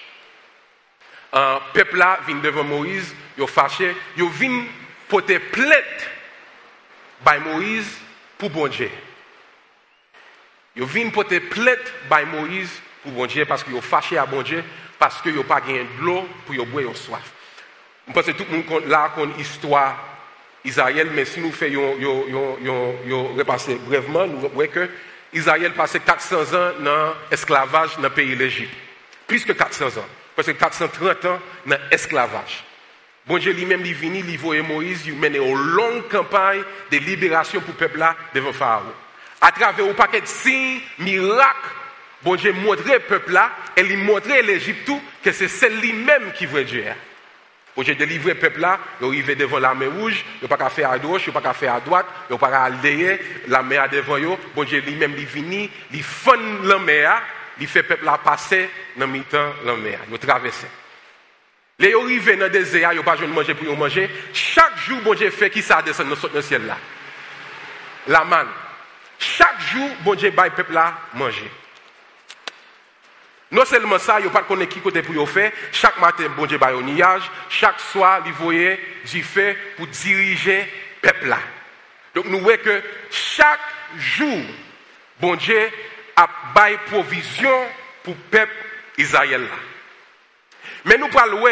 Euh, 1.33 1.59
peuple 1.73 1.97
là 1.97 2.19
vient 2.27 2.35
devant 2.37 2.63
Moïse, 2.63 3.15
il 3.37 3.47
fâché, 3.47 3.95
il 4.17 4.27
vient 4.27 4.65
porter 5.07 5.39
plainte 5.39 6.09
by 7.25 7.39
Moïse 7.39 7.99
pour 8.37 8.49
bon 8.49 8.67
Dieu. 8.67 8.89
Ils 10.75 10.85
viennent 10.85 11.11
porter 11.11 11.39
plainte 11.39 11.93
par 12.07 12.25
Moïse 12.25 12.69
pour 13.03 13.27
parce 13.47 13.63
qu'ils 13.63 13.75
ont 13.75 13.81
fâché 13.81 14.17
à 14.17 14.25
bon 14.25 14.43
parce 14.97 15.21
qu'ils 15.21 15.35
n'ont 15.35 15.43
pas 15.43 15.59
gagné 15.59 15.79
de 15.79 16.03
l'eau 16.03 16.27
pour 16.45 16.65
boire 16.67 16.85
une 16.85 16.95
soif. 16.95 17.31
Je 18.07 18.13
pense 18.13 18.25
que 18.25 18.31
tout 18.31 18.45
le 18.49 18.57
monde 18.57 18.85
là 18.87 19.11
une 19.17 19.39
histoire 19.39 19.97
Israël, 20.63 21.09
mais 21.13 21.25
si 21.25 21.39
nous 21.39 21.51
faisons 21.51 21.95
repasser 23.35 23.75
brièvement, 23.75 24.27
nous 24.27 24.47
voyons 24.53 24.71
que 24.71 24.89
Israël 25.33 25.73
passé 25.73 25.99
400 25.99 26.35
ans 26.53 26.71
dans 26.79 27.13
l'esclavage 27.31 27.95
dans 27.95 28.03
le 28.03 28.09
pays 28.09 28.35
de 28.35 28.43
l'Égypte. 28.43 28.73
Plus 29.27 29.43
que 29.43 29.53
400 29.53 29.87
ans. 29.87 30.05
Parce 30.35 30.47
que 30.47 30.51
430 30.51 31.25
ans 31.25 31.39
dans 31.65 31.77
l'esclavage. 31.89 32.63
Bon 33.25 33.37
Dieu 33.37 33.53
lui-même, 33.53 33.85
il 33.85 33.95
venu, 33.95 34.23
il 34.27 34.37
voyait 34.37 34.61
Moïse, 34.61 35.03
il 35.05 35.15
mené 35.15 35.37
une 35.37 35.55
longue 35.55 36.07
campagne 36.09 36.63
de 36.91 36.97
libération 36.97 37.59
pour 37.61 37.69
le 37.69 37.77
peuple 37.77 37.99
là 37.99 38.15
devant 38.33 38.53
Pharaon 38.53 38.93
à 39.41 39.51
travers 39.51 39.85
un 39.85 39.93
paquet 39.93 40.21
de 40.21 40.27
signes, 40.27 40.81
miracles, 40.99 41.69
bon 42.21 42.35
Dieu 42.35 42.53
montré 42.53 42.93
le 42.93 42.99
peuple 42.99 43.33
là, 43.33 43.51
et 43.75 43.81
il 43.81 43.97
montrait 43.97 44.43
l'Égypte 44.43 44.91
que 45.23 45.31
c'est 45.31 45.47
celle 45.47 45.79
lui-même 45.79 46.31
qui 46.33 46.45
veut 46.45 46.63
Dieu. 46.63 46.85
Bon 47.75 47.81
Dieu 47.81 47.95
délivré 47.95 48.33
le 48.33 48.39
peuple 48.39 48.59
là, 48.59 48.79
il 49.01 49.07
arrivé 49.07 49.33
devant 49.35 49.57
la 49.57 49.73
mer 49.73 49.89
rouge, 49.91 50.23
il 50.39 50.43
n'a 50.43 50.47
pas 50.47 50.57
qu'à 50.57 50.69
faire 50.69 50.91
à 50.91 50.99
gauche, 50.99 51.23
il 51.25 51.33
n'a 51.33 51.39
pas 51.39 51.47
qu'à 51.47 51.53
faire 51.53 51.73
à 51.73 51.79
droite, 51.79 52.05
il 52.29 52.33
n'a 52.33 52.39
pas 52.39 52.49
qu'à 52.49 52.63
aller 52.63 53.19
la 53.47 53.63
mer 53.63 53.89
devant 53.89 54.19
eux. 54.19 54.37
Bon 54.53 54.63
Dieu 54.63 54.81
lui-même, 54.81 55.15
il 55.17 55.25
vient, 55.25 55.67
il 55.91 56.03
fond 56.03 56.37
la 56.63 56.77
mer, 56.77 57.21
il 57.59 57.67
fait 57.67 57.81
le 57.81 57.87
peuple 57.87 58.05
là 58.05 58.19
passer 58.23 58.69
dans 58.97 59.07
le 59.07 59.21
temps 59.21 59.53
la 59.65 59.75
mer, 59.75 59.99
il 60.11 60.19
traverse. 60.19 60.65
Les 61.79 61.95
arrivés 61.95 62.35
dans 62.35 62.45
le 62.45 62.51
désert, 62.51 62.93
ils 62.93 62.97
n'ont 62.97 63.03
pas 63.03 63.13
besoin 63.13 63.29
de 63.29 63.33
manger 63.33 63.55
pour 63.55 63.75
manger. 63.75 64.07
Chaque 64.33 64.77
jour, 64.85 64.99
bon 65.01 65.15
Dieu 65.15 65.31
fait 65.31 65.49
qui 65.49 65.63
ça 65.63 65.81
descend 65.81 66.09
dans 66.09 66.29
le 66.31 66.41
ciel 66.43 66.67
là? 66.67 66.77
La 68.07 68.23
manne. 68.23 68.47
Chaque 69.21 69.61
jour, 69.71 69.87
bon 69.99 70.15
Dieu 70.15 70.31
baille 70.31 70.49
peuple 70.49 70.73
là 70.73 70.97
manger. 71.13 71.49
Non 73.51 73.63
seulement 73.65 73.99
ça, 73.99 74.19
il 74.19 74.23
n'y 74.23 74.35
a 74.35 74.41
pas 74.41 74.55
de 74.55 74.65
qui 74.65 74.79
côté 74.79 75.03
pour 75.03 75.29
faire. 75.29 75.51
Chaque 75.71 75.99
matin, 75.99 76.27
bon 76.35 76.47
Dieu 76.47 76.57
baille 76.57 76.73
au 76.73 76.81
nuage. 76.81 77.29
Chaque 77.47 77.79
soir, 77.79 78.23
il 78.25 78.33
voyait 78.33 78.79
du 79.05 79.23
pour 79.77 79.85
diriger 79.85 80.67
peuple 81.03 81.27
là. 81.27 81.37
Donc 82.15 82.25
nous 82.25 82.39
voyons 82.39 82.63
que 82.63 82.81
chaque 83.11 83.59
jour, 83.95 84.41
bon 85.19 85.35
Dieu 85.35 85.69
a 86.15 86.27
provision 86.87 87.67
pour 88.03 88.15
peuple 88.15 88.51
Israël 88.97 89.41
là. 89.41 89.57
Mais 90.85 90.97
nous 90.97 91.09
parlons 91.09 91.45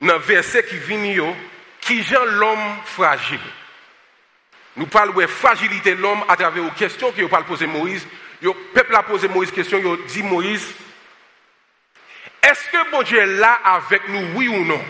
dans 0.00 0.14
le 0.14 0.18
verset 0.20 0.64
qui 0.66 0.76
vient, 0.76 1.34
qui 1.80 2.00
genre 2.04 2.24
l'homme 2.26 2.76
fragile. 2.84 3.40
Nous 4.76 4.86
parlons 4.86 5.12
de 5.12 5.26
fragilité 5.26 5.94
de 5.94 6.00
l'homme 6.00 6.24
à 6.28 6.36
travers 6.36 6.64
aux 6.64 6.70
questions 6.70 7.12
que 7.12 7.24
parle 7.26 7.44
poser 7.44 7.66
Moïse. 7.66 8.06
Le 8.40 8.52
peuple 8.74 8.94
a 8.94 9.02
posé 9.02 9.28
Moïse 9.28 9.50
question, 9.50 9.78
il 9.78 10.06
dit 10.06 10.22
Moïse, 10.22 10.74
est-ce 12.42 12.68
que 12.70 12.90
bon 12.90 13.02
Dieu 13.02 13.18
est 13.18 13.26
là 13.26 13.60
avec 13.64 14.08
nous, 14.08 14.34
oui 14.34 14.48
ou 14.48 14.64
non? 14.64 14.82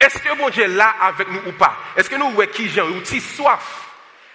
Est-ce 0.00 0.18
que 0.18 0.36
bon 0.36 0.50
Dieu 0.50 0.64
est 0.64 0.68
là 0.68 0.94
avec 1.00 1.28
nous 1.28 1.40
ou 1.46 1.52
pas? 1.52 1.76
Est-ce 1.96 2.10
que 2.10 2.16
nous 2.16 2.30
voyons 2.30 2.52
qui 2.52 2.68
j'ai 2.68 2.82
ou 2.82 3.04
soif, 3.04 3.88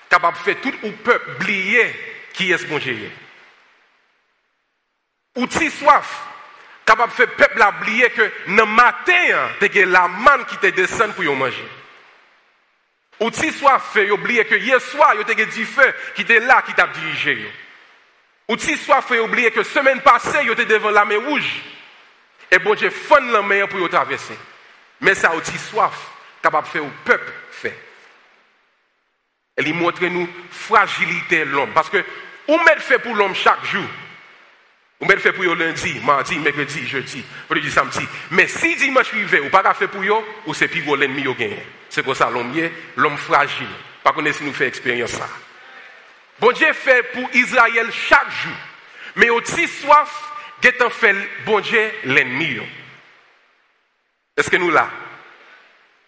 capable 0.09 0.37
de 0.37 0.43
faire 0.43 0.61
tout 0.61 0.73
le 0.81 0.91
peuple 0.91 1.29
oublier 1.35 1.93
qui 2.33 2.51
est 2.51 2.57
ce 2.57 2.65
bon 2.65 2.79
Dieu? 2.79 3.11
Ou 5.35 5.47
soif, 5.49 6.25
capable 6.85 7.11
de 7.11 7.17
faire 7.17 7.27
le 7.27 7.35
peuple 7.35 7.63
oublier 7.77 8.09
que 8.09 8.31
le 8.47 8.65
matin, 8.65 9.49
c'est 9.59 9.85
la 9.85 10.07
manne 10.07 10.45
qui 10.45 10.57
te 10.57 10.67
descend 10.67 11.13
pour 11.13 11.35
manger. 11.35 11.67
Ou 13.19 13.31
si 13.31 13.51
soit 13.51 13.79
fait, 13.79 14.09
oublier 14.11 14.45
que 14.45 14.55
hier 14.55 14.81
soir, 14.81 15.13
il 15.15 15.37
y 15.37 15.41
a 15.41 15.45
du 15.45 15.65
feu 15.65 15.93
qui 16.15 16.23
était 16.23 16.39
là, 16.39 16.61
qui 16.65 16.73
t'a 16.73 16.87
dirigé. 16.87 17.49
Ou 18.49 18.57
si 18.57 18.75
soit 18.77 19.01
fait, 19.01 19.19
oublier 19.19 19.51
que 19.51 19.63
semaine 19.63 20.01
passée, 20.01 20.39
il 20.43 20.51
était 20.51 20.65
devant 20.65 20.91
la 20.91 21.05
mer 21.05 21.21
rouge. 21.21 21.61
Et 22.51 22.59
bon 22.59 22.73
Dieu, 22.75 22.89
fond 22.89 23.23
la 23.31 23.41
mer 23.41 23.67
pour 23.67 23.79
y 23.79 23.89
traverser. 23.89 24.37
Mais 25.01 25.15
ça 25.15 25.33
aussi 25.33 25.57
soif, 25.57 25.93
capable 26.41 26.67
de 26.67 26.71
faire 26.71 26.85
au 26.85 26.91
peuple 27.05 27.31
fait. 27.51 27.77
Elle 29.55 29.65
lui 29.65 29.73
montre 29.73 30.03
nous 30.05 30.27
fragilité 30.51 31.45
de 31.45 31.51
l'homme. 31.51 31.71
Parce 31.73 31.89
que, 31.89 32.03
on 32.47 32.57
met 32.63 32.75
fait 32.79 32.99
pour 32.99 33.15
l'homme 33.15 33.35
chaque 33.35 33.63
jour. 33.65 33.85
On 34.99 35.05
met 35.05 35.17
fait 35.17 35.33
pour 35.33 35.43
eux 35.43 35.55
lundi, 35.55 35.99
mardi, 36.03 36.37
mercredi, 36.39 36.87
jeudi, 36.87 37.23
vendredi, 37.49 37.71
samedi. 37.71 38.07
Mais 38.31 38.47
si 38.47 38.75
dimanche 38.75 39.13
arrivé, 39.13 39.39
ou 39.41 39.49
pas 39.49 39.73
fait 39.73 39.87
pour 39.87 40.01
eux, 40.01 40.23
ou 40.45 40.53
c'est 40.53 40.67
plus 40.67 40.83
l'ennemi 40.95 41.27
au 41.27 41.35
gain. 41.35 41.49
C'est 41.93 42.01
pour 42.01 42.15
ça 42.15 42.27
l'homme 42.27 42.51
l'homme 42.95 43.17
fragile. 43.17 43.67
Pas 44.03 44.13
qu'on 44.13 44.33
si 44.33 44.43
nous 44.43 44.51
fait 44.51 44.67
expérience 44.67 45.11
ça. 45.11 45.29
Bon 46.39 46.51
Dieu 46.51 46.73
fait 46.73 47.03
pour 47.13 47.29
Israël 47.35 47.87
chaque 47.91 48.31
jour. 48.31 48.57
Mais 49.15 49.29
aussi 49.29 49.67
soif, 49.67 50.33
en 50.81 50.89
fait? 50.89 51.15
Bon 51.45 51.59
Dieu 51.59 51.91
l'ennemi. 52.05 52.57
Est-ce 54.35 54.49
que 54.49 54.57
nous 54.57 54.71
là? 54.71 54.89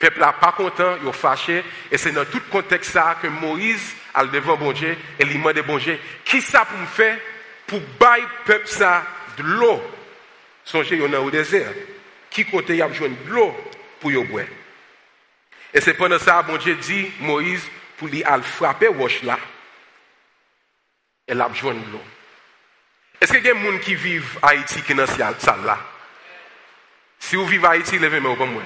Le 0.01 0.10
peuple 0.10 0.25
n'est 0.25 0.34
pas 0.42 0.54
content, 0.54 0.98
il 1.04 1.08
est 1.08 1.13
fâché. 1.13 1.63
Et 1.92 2.00
c'est 2.00 2.13
dans 2.13 2.25
tout 2.25 2.42
contexte 2.51 2.94
ça 2.94 3.20
que 3.22 3.27
Moïse 3.27 3.96
a 4.15 4.25
devant 4.25 4.58
bon 4.58 4.72
Dieu 4.72 4.98
et 5.20 5.24
il 5.24 5.34
demande 5.34 5.60
bon 5.68 5.77
Dieu, 5.77 6.00
qui 6.25 6.42
ça 6.42 6.65
pour 6.65 6.80
me 6.80 6.88
faire 6.88 7.20
pour 7.68 7.80
bailler 8.00 8.25
peuple 8.44 8.68
ça 8.68 9.06
de 9.38 9.44
l'eau? 9.44 9.84
Songez, 10.63 11.00
on 11.00 11.13
est 11.13 11.18
au 11.18 11.30
désert. 11.30 11.72
Qui 12.32 12.44
côté 12.44 12.77
y 12.77 12.82
a 12.82 12.88
besoin 12.88 13.10
de 13.10 13.30
l'eau 13.30 13.56
pour 14.00 14.12
y 14.12 14.24
boire? 14.24 14.46
Et 15.75 15.82
c'est 15.82 15.94
pendant 15.94 16.17
ça, 16.17 16.41
bon 16.41 16.55
Dieu 16.55 16.74
dit, 16.75 17.12
Moïse, 17.20 17.67
pour 17.98 18.07
lui 18.07 18.24
aller 18.24 18.42
frapper 18.42 18.88
roche 18.88 19.22
là. 19.24 19.38
Elle 21.27 21.42
a 21.42 21.50
besoin 21.50 21.74
de 21.74 21.92
l'eau. 21.92 22.01
Est-ce 23.20 23.33
qu'il 23.33 23.46
y 23.46 23.50
a 23.50 23.53
des 23.53 23.59
gens 23.61 23.77
qui 23.79 23.94
vivent 23.94 24.40
à 24.42 24.50
Haïti 24.50 24.81
qui 24.83 24.96
dans 24.96 25.05
cette 25.05 25.42
salle 25.42 25.66
là? 25.66 25.77
Si 27.20 27.35
vous 27.35 27.46
vivez 27.46 27.68
à 27.68 27.72
Haïti, 27.72 28.00
levez-moi 28.00 28.38
comme 28.38 28.53
moi. 28.53 28.64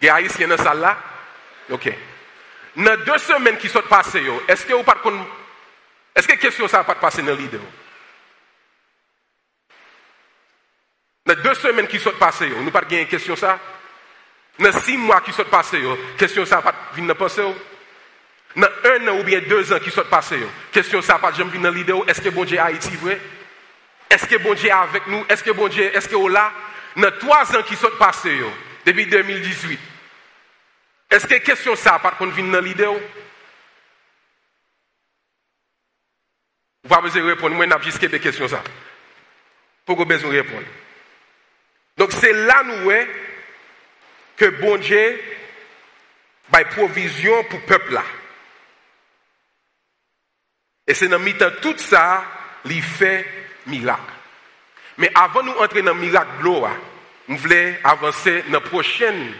Il 0.00 0.06
y 0.06 0.08
a 0.08 0.14
Haïtiens 0.14 0.46
dans 0.46 0.56
cette 0.56 0.66
salle 0.66 0.80
là? 0.80 0.96
Ok. 1.70 1.92
Dans 2.76 3.04
deux 3.04 3.18
semaines 3.18 3.58
qui 3.58 3.68
sont 3.68 3.82
passées, 3.82 4.24
est-ce 4.46 4.64
que 4.64 4.72
vous 4.72 4.84
pas 4.84 5.02
est-ce 6.14 6.28
que 6.28 6.34
question 6.34 6.68
ça 6.68 6.78
n'a 6.78 6.84
pas 6.84 6.94
passé 6.94 7.22
dans 7.22 7.34
l'idée 7.34 7.58
Dans 11.26 11.42
deux 11.42 11.54
semaines 11.54 11.88
qui 11.88 11.98
sont 11.98 12.12
passées, 12.12 12.50
nous 12.50 12.70
pas 12.70 12.84
une 12.88 13.06
question 13.06 13.34
ça? 13.34 13.58
Dans 14.58 14.72
six 14.80 14.96
mois 14.96 15.20
qui 15.20 15.32
sont 15.32 15.44
passés, 15.44 15.82
question 16.18 16.44
ça 16.44 16.62
pas 16.62 16.74
venir 16.94 17.16
penser. 17.16 17.42
Dans 18.54 18.68
un 18.84 19.08
an 19.08 19.18
ou 19.18 19.24
bien 19.24 19.40
deux 19.40 19.72
ans 19.72 19.78
qui 19.78 19.90
sont 19.90 20.04
passés, 20.04 20.46
question 20.70 21.00
ça 21.00 21.18
pas 21.18 21.32
jamais 21.32 21.50
venir 21.50 21.70
dans 21.70 21.76
l'idée. 21.76 21.94
Est-ce 22.06 22.20
que 22.20 22.28
bon 22.28 22.44
Dieu 22.44 22.58
Haïti 22.58 22.94
vrai? 22.96 23.20
Est-ce 24.10 24.26
que 24.26 24.36
bon 24.36 24.52
Dieu 24.54 24.68
est 24.68 24.72
avec 24.72 25.06
nous? 25.06 25.24
Est-ce 25.28 25.42
que 25.42 25.52
bon 25.52 25.68
Dieu, 25.68 25.84
est-ce 25.96 26.08
que 26.08 26.28
là? 26.28 26.52
Dans 26.96 27.10
trois 27.18 27.56
ans 27.56 27.62
qui 27.62 27.74
sont 27.76 27.90
passés, 27.98 28.38
depuis 28.84 29.06
2018, 29.06 29.80
est-ce 31.10 31.26
que 31.26 31.34
question 31.36 31.74
ça 31.74 31.98
pas 31.98 32.14
venir 32.20 32.52
dans 32.52 32.60
l'idée? 32.60 32.84
Vous 36.84 36.88
pas 36.88 37.00
besoin 37.00 37.22
de 37.22 37.28
répondre. 37.28 37.54
Moi, 37.54 37.66
je 37.66 37.74
n'ai 37.74 37.82
juste 37.84 38.04
des 38.04 38.20
questions. 38.20 38.48
Ça. 38.48 38.62
Pour 39.86 39.96
que 39.96 40.02
besoin 40.02 40.30
de 40.30 40.36
répondre? 40.36 40.66
Donc, 41.96 42.12
c'est 42.12 42.32
là, 42.32 42.62
nous, 42.64 42.90
que 44.42 44.48
bon 44.60 44.76
Dieu 44.76 45.20
a 46.52 46.64
provision 46.64 47.44
pour 47.44 47.60
le 47.60 47.64
peuple 47.64 47.92
là. 47.92 48.02
Et 50.84 50.94
c'est 50.94 51.06
dans 51.06 51.22
le 51.22 51.38
temps 51.38 51.46
tout 51.62 51.78
ça, 51.78 52.24
il 52.64 52.82
fait 52.82 53.24
miracle. 53.66 54.02
Mais 54.98 55.12
avant 55.14 55.42
de 55.42 55.46
nous 55.46 55.58
entrer 55.58 55.82
dans 55.82 55.94
le 55.94 56.00
miracle 56.00 56.38
de 56.40 56.44
l'eau, 56.44 56.66
nous 57.28 57.36
voulons 57.36 57.74
avancer 57.84 58.42
dans 58.48 58.54
la 58.54 58.60
prochaine 58.60 59.32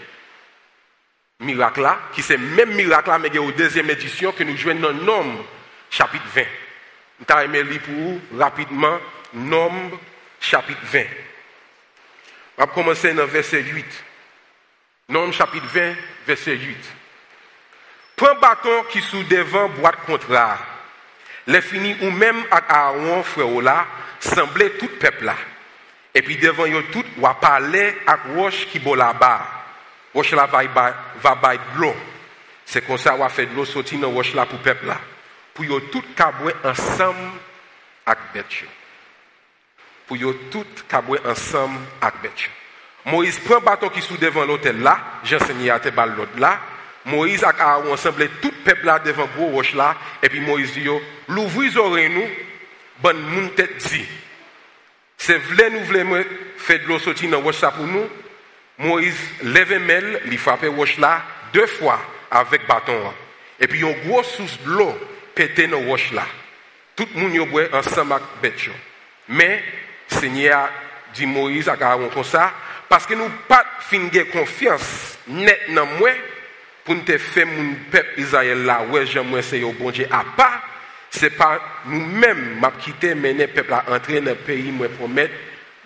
miracle 1.40 1.82
là, 1.82 1.98
qui 2.14 2.22
c'est 2.22 2.36
le 2.36 2.46
même 2.46 2.72
miracle 2.72 3.10
là, 3.10 3.18
mais 3.18 3.28
il 3.28 3.34
y 3.34 3.38
a 3.38 3.42
une 3.42 3.50
deuxième 3.52 3.90
édition 3.90 4.30
que 4.30 4.44
nous 4.44 4.56
jouons 4.56 4.76
dans 4.76 4.92
Nombre, 4.92 5.44
chapitre 5.90 6.24
20. 6.32 6.42
Je 7.28 7.50
vais 7.50 7.62
lire 7.64 7.82
pour 7.82 7.94
vous 7.94 8.20
rapidement 8.38 9.00
Nombre 9.34 9.98
chapitre 10.40 10.80
20. 10.84 11.00
On 12.58 12.62
va 12.62 12.66
commencer 12.68 13.12
dans 13.14 13.26
verset 13.26 13.62
8. 13.62 14.04
Nombre 15.12 15.32
chapitre 15.32 15.66
20, 15.66 15.94
verset 16.26 16.56
8. 16.56 16.76
Prends 18.16 18.34
bâton 18.40 18.84
qui 18.90 19.00
sous 19.00 19.22
devant 19.24 19.68
boîte 19.68 20.04
contraire. 20.06 20.58
Les 21.46 21.60
finis 21.60 21.96
ou 22.02 22.10
même 22.10 22.42
à 22.50 22.86
Aaron 22.86 23.22
frère 23.22 23.60
là, 23.60 23.86
semblait 24.18 24.70
tout 24.70 24.88
peuple 24.98 25.26
là. 25.26 25.36
Et 26.14 26.22
puis 26.22 26.36
devant 26.38 26.66
eux 26.66 26.84
tout, 26.90 27.04
on 27.18 27.20
va 27.20 27.34
parler 27.34 27.94
à 28.06 28.16
roche 28.34 28.66
qui 28.66 28.78
est 28.78 28.96
là-bas. 28.96 29.46
Roche 30.14 30.32
là 30.32 30.46
va 30.46 30.62
va 31.22 31.56
de 31.56 31.80
l'eau. 31.80 31.94
C'est 32.64 32.86
comme 32.86 32.98
ça 32.98 33.14
on 33.14 33.18
va 33.18 33.28
faire 33.28 33.46
de 33.46 33.54
l'eau 33.54 33.66
sortir 33.66 34.00
dans 34.00 34.10
roche 34.10 34.34
là 34.34 34.46
pour 34.46 34.58
peuple 34.60 34.86
là 34.86 34.98
pour 35.54 35.64
yo 35.64 35.80
tout 35.80 36.02
caboué 36.16 36.54
ensemble 36.64 37.32
avec 38.06 38.18
bête 38.32 38.64
Pour 40.06 40.16
yo 40.16 40.32
tout 40.50 40.66
caboué 40.88 41.18
ensemble 41.24 41.78
avec 42.00 42.22
bête 42.22 42.50
Moïse 43.04 43.38
prend 43.40 43.60
bâton 43.60 43.88
qui 43.88 44.00
sous 44.00 44.16
devant 44.16 44.44
l'hôtel 44.44 44.80
là, 44.80 44.98
j'enseigne 45.24 45.70
à 45.70 45.80
te 45.80 45.88
bal 45.88 46.14
l'autre 46.16 46.38
là. 46.38 46.60
Moïse 47.04 47.42
a 47.42 47.48
Aaron 47.58 47.92
ensemble 47.92 48.28
tout 48.40 48.52
peuple 48.64 48.86
là 48.86 49.00
devant 49.00 49.28
gros 49.36 49.48
roche 49.48 49.74
là 49.74 49.96
et 50.22 50.28
puis 50.28 50.40
Moïse 50.40 50.72
dit 50.72 50.82
yo, 50.82 51.02
l'ouvrir 51.28 51.76
oreilles 51.78 52.10
nous, 52.10 52.28
bonne 53.02 53.20
moun 53.20 53.50
tête 53.50 53.76
dit. 53.78 54.06
C'est 55.16 55.38
vle 55.38 55.70
nous 55.72 55.84
voulons 55.84 56.24
faire 56.56 56.80
de 56.80 56.86
l'eau 56.86 56.98
sortir 56.98 57.30
dans 57.30 57.40
roche 57.40 57.60
pour 57.60 57.86
nous. 57.86 58.08
Moïse 58.78 59.18
lève 59.42 59.78
mail, 59.80 60.20
il 60.26 60.38
frappe 60.38 60.64
roche 60.76 60.98
là 60.98 61.22
deux 61.52 61.66
fois 61.66 62.00
avec 62.30 62.66
bâton. 62.66 63.12
Et 63.58 63.66
puis 63.66 63.80
une 63.80 64.08
grosse 64.08 64.36
source 64.36 64.60
de 64.60 64.70
l'eau 64.70 64.98
pété 65.34 65.66
dans 65.66 65.80
roche 65.80 66.12
là. 66.12 66.26
Tout 66.94 67.08
le 67.14 67.20
monde 67.20 67.48
boit 67.48 67.64
ensemble 67.72 68.12
avec 68.12 68.26
bête. 68.42 68.70
Mais 69.28 69.62
Seigneur 70.06 70.68
dit 71.14 71.26
Moïse 71.26 71.68
à 71.68 71.76
Aaron 71.80 72.08
comme 72.08 72.24
ça 72.24 72.52
parce 72.92 73.06
que 73.06 73.14
nous 73.14 73.30
pas 73.48 73.64
fin 73.80 74.06
confiance 74.30 75.16
net 75.26 75.60
dans 75.74 75.86
moi 75.86 76.10
pour 76.84 76.94
nous 76.94 77.18
faire 77.18 77.46
mon 77.46 77.74
peuple 77.90 78.20
Israël 78.20 78.66
là 78.66 78.82
ouais 78.82 79.06
j'aimerais 79.06 79.40
c'est 79.40 79.62
au 79.62 79.72
bon 79.72 79.90
Dieu 79.90 80.06
à 80.10 80.22
part 80.36 80.60
c'est 81.08 81.30
pas 81.30 81.58
nous-mêmes 81.86 82.60
m'a 82.60 82.70
quitté 82.72 83.14
mener 83.14 83.46
peuple 83.46 83.72
à 83.72 83.84
entrer 83.88 84.20
dans 84.20 84.32
le 84.32 84.36
pays 84.36 84.70
moi 84.70 84.90
promettre 84.90 85.32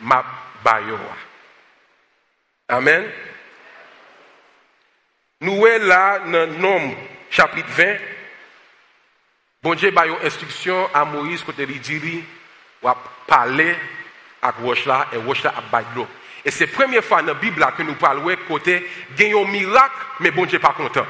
m'a 0.01 0.25
bayo. 0.65 0.99
Amen. 2.71 3.05
Nous 5.43 5.65
sommes 5.65 5.87
là 5.87 6.19
dans 6.19 6.59
Nombre 6.59 6.97
chapitre 7.31 7.69
20 7.69 7.85
Bon 9.63 9.75
Dieu 9.77 9.93
une 9.93 10.27
instruction 10.27 10.89
à 10.93 11.05
Moïse 11.05 11.45
quand 11.45 11.53
il 11.57 11.81
dit, 11.81 12.01
il 12.03 12.25
va 12.83 12.97
parler 13.29 13.77
ak 14.43 14.57
roche 14.61 14.87
la, 14.87 15.07
et 15.13 15.19
roche 15.19 15.45
la 15.45 15.51
ap 15.51 15.71
bay 15.71 15.85
de 15.95 16.01
l'eau. 16.01 16.09
Et 16.47 16.53
c'est 16.53 16.67
la 16.67 16.73
première 16.73 17.05
fois 17.05 17.23
dans 17.23 17.29
la 17.29 17.35
Bible 17.35 17.67
que 17.77 17.83
nous 17.83 17.97
parlons 17.97 18.35
côté 18.47 18.89
gagne 19.17 19.35
un 19.35 19.51
miracle, 19.51 19.97
mais 20.21 20.31
bon 20.31 20.47
Dieu 20.47 20.61
pas 20.61 20.75
content. 20.75 21.05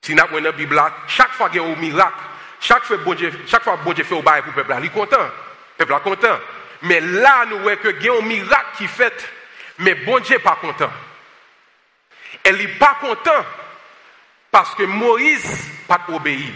Si 0.00 0.14
nous 0.14 0.22
avons 0.22 0.38
la 0.38 0.52
Bible 0.52 0.80
chaque 1.08 1.32
fois 1.32 1.50
qu'il 1.50 1.60
y 1.60 1.64
a 1.64 1.66
un 1.66 1.74
miracle, 1.74 2.14
chaque 2.60 2.84
fois 2.84 2.98
bon 2.98 3.14
Dieu, 3.14 3.32
chaque 3.48 3.64
fois 3.64 3.76
bon 3.78 3.92
Dieu 3.92 4.04
fait 4.04 4.14
au 4.14 4.22
bail 4.22 4.42
pour 4.42 4.52
le 4.56 4.62
peuple 4.62 4.76
il 4.78 4.86
est 4.86 4.90
content. 4.90 5.16
Le 5.80 5.84
peuple 5.84 6.00
est 6.00 6.10
content. 6.10 6.38
Mais 6.82 7.00
là, 7.00 7.44
nous 7.50 7.58
voyons 7.58 7.78
que 7.82 7.88
y 7.88 8.08
a 8.08 8.14
un 8.14 8.22
miracle 8.22 8.76
qui 8.78 8.86
fait, 8.86 9.28
mais 9.78 9.96
bon 9.96 10.20
Dieu 10.20 10.38
pas 10.38 10.58
content. 10.60 10.90
Elle 12.44 12.56
n'est 12.56 12.68
pas 12.68 12.98
content 13.00 13.44
parce 14.52 14.76
que 14.76 14.84
Moïse 14.84 15.72
n'a 15.88 15.98
pas 15.98 16.12
obéi. 16.12 16.52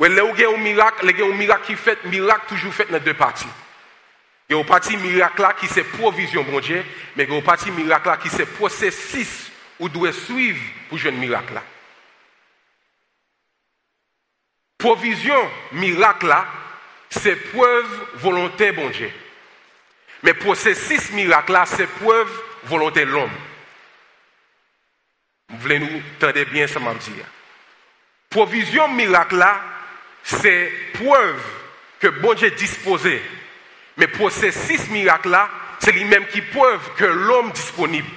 Il 0.00 0.10
y 0.10 0.44
a 0.44 0.48
un 0.48 0.56
miracle, 0.56 1.06
il 1.14 1.22
un 1.22 1.36
miracle 1.36 1.66
qui 1.66 1.76
fait, 1.76 2.02
miracle 2.06 2.46
toujours 2.48 2.72
fait 2.72 2.90
dans 2.90 2.98
deux 2.98 3.12
parties. 3.12 3.46
Il 4.54 4.58
y 4.58 4.60
a 4.60 4.62
une 4.62 4.68
partie 4.68 4.96
miracle 4.96 5.44
qui 5.58 5.66
c'est 5.66 5.82
provision, 5.82 6.44
bon 6.44 6.60
Dieu, 6.60 6.84
mais 7.16 7.24
il 7.24 7.28
y 7.28 7.32
a 7.32 7.36
une 7.36 7.42
partie 7.42 7.72
miracle 7.72 8.16
qui 8.22 8.28
c'est 8.28 8.46
processus 8.46 9.50
ou 9.80 9.88
doit 9.88 10.12
suivre 10.12 10.62
pour 10.88 10.98
un 11.04 11.10
miracle. 11.10 11.60
Provision, 14.78 15.50
miracle 15.72 16.32
c'est 17.10 17.34
preuve 17.50 18.06
volonté, 18.14 18.70
bon 18.70 18.90
Dieu. 18.90 19.10
Mais 20.22 20.34
processus 20.34 21.10
miracle 21.10 21.58
c'est 21.66 21.88
preuve 21.88 22.30
volonté 22.62 23.04
de 23.04 23.10
l'homme. 23.10 23.36
Vous 25.48 25.58
voulez 25.58 25.80
nous 25.80 26.00
entendre 26.16 26.44
bien 26.44 26.68
ça 26.68 26.78
m'a 26.78 26.94
dit. 26.94 27.10
Provision 28.30 28.86
miracle 28.86 29.44
c'est 30.22 30.70
preuve 30.92 31.42
que 31.98 32.06
bon 32.06 32.34
Dieu 32.34 32.52
disposé. 32.52 33.20
Mais 33.96 34.06
processus 34.08 34.88
miracle 34.90 35.30
là, 35.30 35.48
c'est 35.78 35.92
lui-même 35.92 36.26
qui 36.26 36.40
preuve 36.40 36.94
que 36.96 37.04
l'homme 37.04 37.52
disponible. 37.52 38.08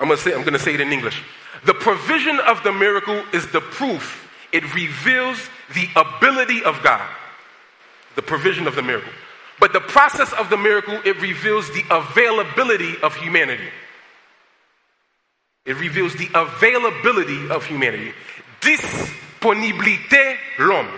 I'm 0.00 0.08
going 0.08 0.52
to 0.52 0.58
say 0.58 0.74
it 0.74 0.80
in 0.80 0.92
English. 0.92 1.22
The 1.64 1.74
provision 1.74 2.40
of 2.40 2.62
the 2.64 2.72
miracle 2.72 3.22
is 3.32 3.46
the 3.52 3.60
proof. 3.60 4.28
It 4.52 4.64
reveals 4.74 5.38
the 5.74 5.88
ability 5.96 6.64
of 6.64 6.82
God. 6.82 7.08
The 8.16 8.22
provision 8.22 8.66
of 8.66 8.74
the 8.74 8.82
miracle. 8.82 9.12
But 9.60 9.72
the 9.72 9.80
process 9.80 10.32
of 10.32 10.50
the 10.50 10.56
miracle, 10.56 10.98
it 11.04 11.20
reveals 11.20 11.70
the 11.70 11.84
availability 11.90 13.00
of 13.02 13.14
humanity. 13.14 13.68
It 15.64 15.76
reveals 15.78 16.14
the 16.16 16.28
availability 16.34 17.48
of 17.48 17.64
humanity. 17.64 18.12
Disponibilité 18.60 20.36
l'homme. 20.58 20.88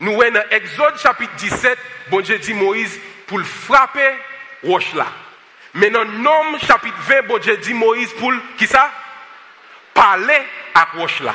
Nous 0.00 0.12
voyons 0.12 0.32
dans 0.32 0.48
Exode 0.50 0.98
chapitre 0.98 1.34
17, 1.36 1.78
bon 2.10 2.20
Dieu 2.20 2.38
dit 2.38 2.54
Moïse 2.54 2.98
pour 3.26 3.38
le 3.38 3.44
frapper 3.44 4.14
roche 4.62 4.92
là. 4.94 5.06
Mais 5.74 5.90
dans 5.90 6.04
Nom 6.04 6.58
chapitre 6.58 6.98
20, 7.00 7.22
bon 7.22 7.38
Dieu 7.38 7.56
dit 7.58 7.74
Moïse 7.74 8.12
pour 8.14 8.32
qui 8.56 8.66
ça? 8.66 8.90
Parler 9.92 10.40
à 10.74 10.84
roche 10.96 11.20
là. 11.20 11.34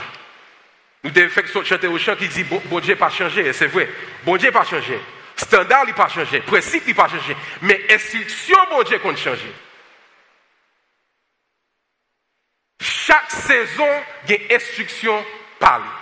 Nous 1.03 1.11
devons 1.11 1.29
faire 1.29 1.65
chanter 1.65 1.87
au 1.87 1.97
chant 1.97 2.15
qui 2.15 2.27
dit 2.27 2.43
bon, 2.43 2.61
bon 2.65 2.79
Dieu 2.79 2.95
pas 2.95 3.09
changé, 3.09 3.51
c'est 3.53 3.67
vrai. 3.67 3.89
Bon 4.25 4.35
Dieu 4.35 4.51
pas 4.51 4.65
changé. 4.65 4.99
Standard 5.37 5.85
il 5.87 5.93
pas 5.93 6.09
changé, 6.09 6.41
principe 6.41 6.83
il 6.87 6.95
pas 6.95 7.07
changé, 7.07 7.35
mais 7.61 7.81
instruction 7.89 8.57
bon 8.69 8.83
Dieu 8.83 8.99
qu'on 8.99 9.15
changé. 9.15 9.49
Chaque 12.81 13.31
saison, 13.31 13.87
il 14.27 14.31
y 14.31 14.35
a 14.35 14.55
instruction 14.55 15.25
par 15.57 15.79
lui. 15.79 15.98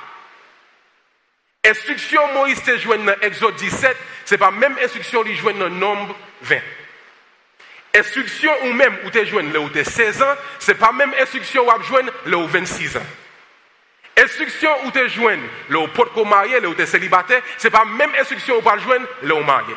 Instruction 1.68 2.34
Moïse 2.34 2.64
te 2.64 2.78
joint 2.78 2.98
dans 3.00 3.20
Exode 3.22 3.56
17, 3.56 3.98
ce 4.26 4.34
n'est 4.34 4.38
pas 4.38 4.52
même 4.52 4.78
instruction 4.82 5.24
qui 5.24 5.36
joint 5.36 5.54
dans 5.54 5.70
Nombre 5.70 6.16
20. 6.42 6.60
Instruction 7.96 8.52
ou 8.64 8.74
même 8.74 8.98
où 9.06 9.10
tu 9.10 9.26
joint 9.26 9.44
là 9.52 9.60
où 9.60 9.70
tu 9.70 9.84
16 9.84 10.22
ans, 10.22 10.36
ce 10.60 10.72
n'est 10.72 10.78
pas 10.78 10.94
même 10.94 11.14
instruction 11.20 11.68
où 11.68 11.80
tu 11.80 11.88
joint 11.88 12.06
là 12.26 12.38
où 12.38 12.48
26 12.48 12.98
ans. 12.98 13.06
Instruction 14.16 14.70
où 14.86 14.92
tu 14.92 15.10
joint 15.10 15.40
là 15.70 15.80
où 15.80 15.88
tu 15.88 16.26
marié, 16.26 16.60
là 16.62 16.70
où 16.70 16.74
tu 16.74 16.86
célibataire, 16.86 17.42
ce 17.58 17.68
n'est 17.68 17.72
pas 17.72 17.86
même 17.86 18.12
instruction 18.18 18.56
où 18.56 18.62
tu 18.62 18.84
joindre 18.84 19.08
là 19.24 19.36
où 19.36 19.44
marié. 19.44 19.76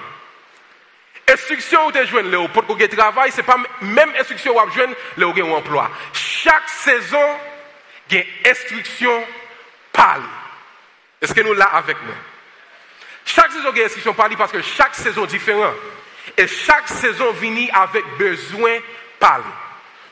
Instruction 1.28 1.86
où 1.86 1.92
tu 1.92 2.06
joint 2.06 2.22
là 2.22 2.38
où 2.38 2.48
tu 2.76 2.88
travail, 2.88 3.32
ce 3.32 3.38
n'est 3.38 3.42
pas 3.42 3.58
même 3.80 4.12
instruction 4.18 4.56
où 4.56 4.68
tu 4.68 4.76
joindre 4.76 4.94
là 5.16 5.26
où 5.26 5.32
tu 5.32 5.42
emploi. 5.42 5.90
Chaque 6.12 6.68
saison, 6.68 7.26
il 8.10 8.18
y 8.18 8.20
a 8.20 8.50
instruction 8.50 9.24
par 9.92 10.20
Est-ce 11.20 11.34
que 11.34 11.40
nous 11.40 11.54
là 11.54 11.66
avec 11.66 11.96
nous? 12.02 12.14
Chaque 13.24 13.52
saison, 13.52 13.70
il 13.72 13.76
y 13.76 13.80
a 13.80 13.82
une 13.82 13.86
instruction 13.86 14.14
par 14.14 14.28
parce 14.36 14.52
que 14.52 14.62
chaque 14.62 14.94
saison 14.94 15.26
différente. 15.26 15.74
Et 16.36 16.46
chaque 16.46 16.88
saison 16.88 17.32
vient 17.32 17.66
avec 17.72 18.04
besoin 18.18 18.78
par 19.18 19.42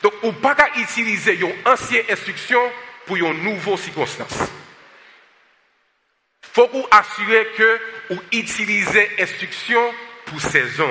Donc, 0.03 0.13
on 0.23 0.29
ne 0.29 0.33
peut 0.33 0.55
pas 0.55 0.69
utiliser 0.77 1.35
une 1.35 1.55
ancienne 1.65 2.05
instruction 2.11 2.61
pour 3.07 3.17
une 3.17 3.43
nouvelle 3.43 3.79
circonstance. 3.79 4.39
Il 6.43 6.49
faut 6.53 6.69
vous 6.73 6.87
assurer 6.91 7.49
que 7.57 7.81
vous 8.11 8.21
utilisez 8.33 9.11
l'instruction 9.19 9.95
pour 10.27 10.41
saison. 10.41 10.91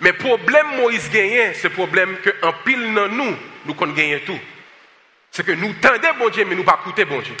Mais 0.00 0.12
le 0.12 0.18
problème 0.18 0.76
Moïse 0.76 1.10
gagne, 1.10 1.52
c'est 1.54 1.68
le 1.68 1.74
problème 1.74 2.16
qu'en 2.22 2.52
pile 2.64 2.94
dans 2.94 3.08
nous, 3.08 3.36
nous 3.66 3.74
gagne 3.74 4.20
tout. 4.20 4.38
C'est 5.30 5.44
que 5.44 5.52
nous 5.52 5.72
tendez 5.74 6.08
bon 6.18 6.28
Dieu, 6.30 6.44
mais 6.44 6.54
nous 6.54 6.64
pas 6.64 6.78
écouter 6.80 7.04
bon 7.04 7.20
Dieu. 7.20 7.36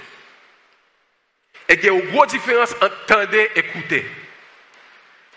Et 1.70 1.74
il 1.74 1.84
y 1.84 1.88
a 1.88 1.92
une 1.92 2.10
grosse 2.10 2.32
différence 2.32 2.72
entre 2.82 3.06
tendre 3.06 3.32
et 3.32 3.50
écouter. 3.54 4.04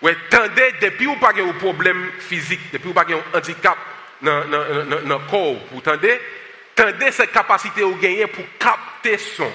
Ouais, 0.01 0.17
tendez 0.31 0.73
depuis 0.81 1.05
ou 1.05 1.15
pas 1.17 1.29
un 1.29 1.53
problème 1.53 2.09
physique, 2.19 2.59
depuis 2.73 2.89
ou 2.89 2.93
pas 2.93 3.05
un 3.07 3.37
handicap 3.37 3.77
dans 4.23 4.43
le 4.49 5.29
corps, 5.29 5.55
vous 5.71 5.81
tendez, 5.81 6.19
tendez 6.73 7.11
cette 7.11 7.31
capacité 7.31 7.83
au 7.83 7.91
pour 7.93 8.45
capter 8.57 9.17
son. 9.19 9.51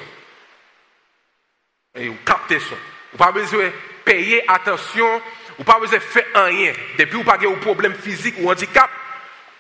Et 1.96 2.08
vous 2.08 2.16
capter 2.24 2.60
son. 2.60 2.76
Vous 3.10 3.18
pas 3.18 3.32
besoin 3.32 3.70
payer 4.04 4.48
attention, 4.48 5.20
vous 5.58 5.64
pas 5.64 5.80
besoin 5.80 5.98
de 5.98 6.02
faire 6.04 6.26
rien. 6.34 6.72
Depuis 6.96 7.16
ou 7.16 7.24
pas 7.24 7.38
un 7.42 7.54
problème 7.54 7.94
physique 7.94 8.36
ou 8.38 8.52
handicap, 8.52 8.88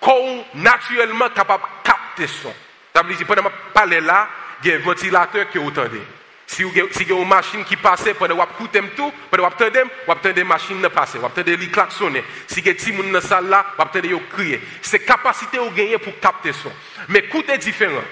corps 0.00 0.46
naturellement 0.54 1.30
capable 1.30 1.64
de 1.64 1.90
capter 1.90 2.28
son. 2.28 2.54
Ça 2.94 3.02
veut 3.02 3.14
dire 3.14 3.26
pendant 3.26 3.42
que 3.42 3.48
je 3.48 3.72
parle 3.72 3.94
là, 3.94 4.28
il 4.62 4.70
y 4.70 4.72
a 4.72 4.76
un 4.76 4.78
ventilateur 4.78 5.50
qui 5.50 5.58
est 5.58 5.60
entendez. 5.60 6.02
Si 6.48 6.62
vous 6.62 6.70
avez 6.70 7.04
une 7.10 7.28
machine 7.28 7.62
qui 7.62 7.76
passe, 7.76 8.04
vous 8.04 8.24
écoutez 8.24 8.80
tout, 8.96 9.12
pendant 9.30 9.50
que 9.50 9.54
vous 9.54 9.64
entendez, 9.66 9.82
vous 10.06 10.12
entendez 10.12 10.44
machine 10.44 10.80
qui 10.80 10.88
passe, 10.88 11.14
vous 11.14 11.24
entendez 11.26 11.56
les. 11.58 12.24
Si 12.46 12.62
vous 12.62 12.68
avez 12.68 12.72
des 12.72 13.12
gens 13.12 13.20
salle 13.20 13.48
là, 13.48 13.66
vous 13.76 13.84
entendez 13.84 14.18
crier. 14.34 14.58
C'est 14.80 15.00
capacité 15.00 15.58
vous 15.58 15.70
gagnez 15.70 15.98
pour 15.98 16.18
capter 16.18 16.54
son. 16.54 16.72
Mais 17.08 17.18
écoutez 17.18 17.58
différent. 17.58 18.02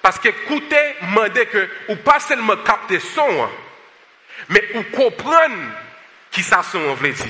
Parce 0.00 0.20
que 0.20 0.28
écouter, 0.28 0.94
demandez 1.02 1.46
que, 1.46 1.68
ou 1.88 1.96
pas 1.96 2.20
seulement 2.20 2.56
capter 2.58 3.00
son, 3.00 3.48
mais 4.48 4.68
ou 4.76 4.82
comprendre 4.96 5.72
qui 6.30 6.42
ça 6.42 6.62
son 6.62 6.78
on 6.78 6.94
veut 6.94 7.12
dire. 7.12 7.26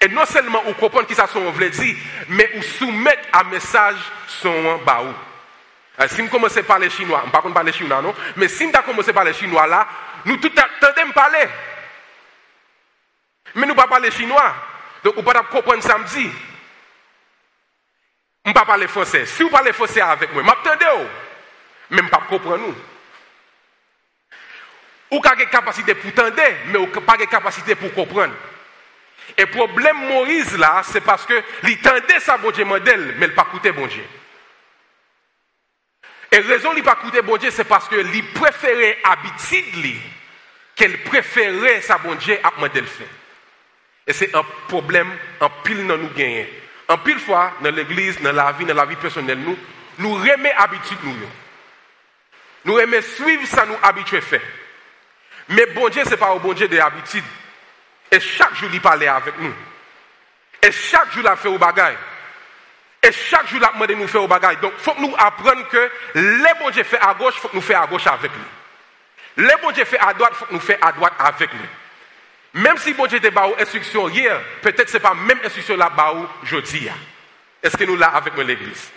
Et 0.00 0.08
non 0.08 0.24
seulement 0.24 0.62
ou 0.68 0.74
comprendre 0.74 1.08
qui 1.08 1.16
ça 1.16 1.26
son 1.26 1.40
on 1.40 1.50
veut 1.50 1.68
dire, 1.68 1.96
mais 2.28 2.48
ou 2.54 2.62
soumettre 2.62 3.26
un 3.32 3.44
message 3.44 3.96
son 4.28 4.78
baou. 4.86 5.12
Si 6.08 6.16
je 6.16 6.28
commence 6.28 6.56
à 6.56 6.62
parler 6.62 6.90
chinois, 6.90 7.20
je 7.22 7.26
ne 7.26 7.32
parle 7.32 7.44
pas 7.44 7.54
parler 7.54 7.72
chinois, 7.72 8.02
non, 8.02 8.14
mais 8.36 8.48
si 8.48 8.66
je 8.66 8.80
commence 8.82 9.08
à 9.08 9.12
parler 9.12 9.32
chinois 9.32 9.66
là, 9.66 9.86
nous 10.24 10.36
tout 10.38 10.50
attendons 10.56 11.12
parler. 11.12 11.48
Mais 13.54 13.66
nous 13.66 13.74
ne 13.74 13.78
pas 13.78 13.86
parler 13.86 14.10
chinois. 14.10 14.54
Donc, 15.04 15.14
vous 15.14 15.20
ne 15.20 15.24
pouvez 15.24 15.38
pas 15.38 15.44
comprendre 15.44 15.82
samedi. 15.82 16.30
Je 18.44 18.50
ne 18.50 18.54
pas 18.54 18.64
parler 18.64 18.88
français. 18.88 19.26
Si 19.26 19.42
vous 19.42 19.50
parlez 19.50 19.72
français 19.72 20.00
avec 20.00 20.32
moi, 20.32 20.42
m'attendez. 20.42 20.84
Mais 21.90 21.98
je 21.98 22.02
ne 22.02 22.08
pas 22.08 22.22
comprendre. 22.28 22.74
Vous 25.10 25.20
avez 25.24 25.46
capacité 25.46 25.94
pour 25.94 26.10
entendre, 26.10 26.34
mais 26.66 26.78
vous 26.78 26.86
n'avez 26.86 27.00
pas 27.02 27.16
de 27.16 27.24
capacité 27.24 27.74
pour 27.76 27.94
comprendre. 27.94 28.34
Et 29.38 29.42
le 29.42 29.50
problème 29.50 29.96
Moïse 30.08 30.58
là, 30.58 30.82
c'est 30.84 31.00
parce 31.00 31.24
que 31.24 31.40
il 31.62 31.78
sa 32.20 32.36
bon 32.36 32.50
Dieu 32.50 32.64
mais 32.64 33.26
il 33.26 33.34
pas 33.34 33.46
écouté 33.48 33.70
bon 33.70 33.86
Dieu. 33.86 34.04
Et 36.34 36.38
raison 36.40 36.74
qu'il 36.74 36.82
pas 36.82 36.98
écouté 37.00 37.22
bon 37.22 37.36
Dieu, 37.36 37.48
c'est 37.52 37.62
parce 37.62 37.88
que 37.88 37.94
il 37.94 38.24
préférait 38.32 38.98
habitude 39.04 39.94
qu'elle 40.74 41.00
préférait 41.04 41.80
sa 41.80 41.96
bon 41.98 42.16
Dieu 42.16 42.36
à 42.42 42.50
modèle 42.58 42.86
fait. 42.86 43.06
Et 44.04 44.12
c'est 44.12 44.34
un 44.34 44.44
problème 44.66 45.16
en 45.40 45.48
pile 45.62 45.86
dans 45.86 45.96
nous 45.96 46.08
gagner. 46.08 46.52
En 46.88 46.98
pile 46.98 47.20
fois, 47.20 47.52
dans 47.60 47.70
l'église, 47.70 48.20
dans 48.20 48.32
la 48.32 48.50
vie, 48.50 48.64
dans 48.64 48.74
la 48.74 48.84
vie 48.84 48.96
personnelle, 48.96 49.38
nous, 49.38 49.56
nous 49.98 50.14
remet 50.14 50.52
habitude 50.58 50.98
nous. 51.04 51.14
Nous 52.64 52.80
aimons 52.80 53.00
suivre 53.00 53.46
ça 53.46 53.64
nous 53.64 53.78
habitués 53.80 54.20
faire. 54.20 54.42
Mais 55.50 55.66
bon 55.66 55.88
Dieu, 55.88 56.02
ce 56.02 56.10
n'est 56.10 56.16
pas 56.16 56.32
un 56.32 56.36
bon 56.38 56.52
Dieu 56.52 56.66
de 56.66 56.78
habitude. 56.78 57.22
Et 58.10 58.18
chaque 58.18 58.56
jour, 58.56 58.70
il 58.72 58.80
parlait 58.80 59.06
avec 59.06 59.38
nous. 59.38 59.54
Et 60.60 60.72
chaque 60.72 61.12
jour, 61.12 61.22
il 61.22 61.28
a 61.28 61.36
fait 61.36 61.48
au 61.48 61.58
bagaille. 61.58 61.96
Et 63.04 63.12
chaque 63.12 63.48
jour, 63.48 63.58
il 63.60 63.64
a 63.64 63.72
demandé 63.72 63.94
de 63.94 64.00
nous 64.00 64.08
faire 64.08 64.22
au 64.22 64.28
bagaille. 64.28 64.56
Donc, 64.56 64.72
il 64.78 64.82
faut 64.82 64.94
que 64.94 65.00
nous 65.00 65.14
apprenions 65.18 65.64
que 65.64 65.90
les 66.14 66.54
bon 66.58 66.70
Dieu 66.70 66.82
fait 66.84 67.00
à 67.00 67.12
gauche, 67.12 67.34
il 67.36 67.40
faut 67.40 67.48
que 67.48 67.56
nous 67.56 67.62
fassions 67.62 67.82
à 67.82 67.86
gauche 67.86 68.06
avec 68.06 68.32
lui. 68.32 69.44
Le 69.44 69.62
bon 69.62 69.70
Dieu 69.72 69.84
fait 69.84 69.98
à 69.98 70.14
droite, 70.14 70.32
faut 70.34 70.46
que 70.46 70.54
nous 70.54 70.60
fassions 70.60 70.82
à 70.82 70.92
droite 70.92 71.12
avec 71.18 71.52
lui. 71.52 71.68
Même 72.54 72.78
si 72.78 72.94
bon 72.94 73.06
Dieu 73.06 73.18
était 73.18 73.28
une 73.28 73.60
instruction 73.60 74.08
hier, 74.08 74.40
peut-être 74.62 74.88
ce 74.88 74.94
n'est 74.94 75.00
pas 75.00 75.10
la 75.10 75.16
même 75.16 75.40
instruction 75.44 75.76
là 75.76 75.90
bas 75.90 76.14
aujourd'hui. 76.42 76.88
Est-ce 77.62 77.76
que 77.76 77.84
nous 77.84 77.96
là 77.96 78.08
avec 78.08 78.36
l'église? 78.38 78.90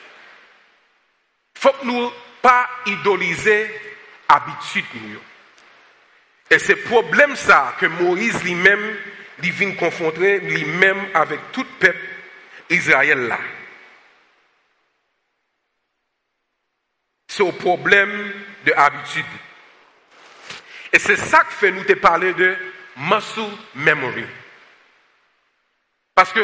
faut 1.56 1.72
que 1.72 1.86
nous 1.86 2.12
pas 2.42 2.70
idoliser 2.86 3.70
habitude 4.30 4.86
Et 6.52 6.60
c'est 6.60 6.76
problème 6.76 7.36
ça 7.36 7.74
que 7.80 7.88
Moïse 7.88 8.44
lui-même 8.44 8.96
il 9.44 9.52
vient 9.52 9.72
confronter 9.72 10.40
lui-même 10.40 11.10
avec 11.14 11.52
tout 11.52 11.62
le 11.82 11.88
peuple 11.88 12.00
Israël 12.70 13.28
là. 13.28 13.40
C'est 17.38 17.44
au 17.44 17.52
problème 17.52 18.34
de 18.66 18.74
habitude. 18.76 19.24
Et 20.92 20.98
c'est 20.98 21.18
ça 21.18 21.44
que 21.44 21.54
fait 21.54 21.70
nous 21.70 21.84
te 21.84 21.94
parler 21.94 22.34
de 22.34 22.58
muscle 22.98 23.42
memory. 23.76 24.26
Parce 26.16 26.34
que 26.34 26.40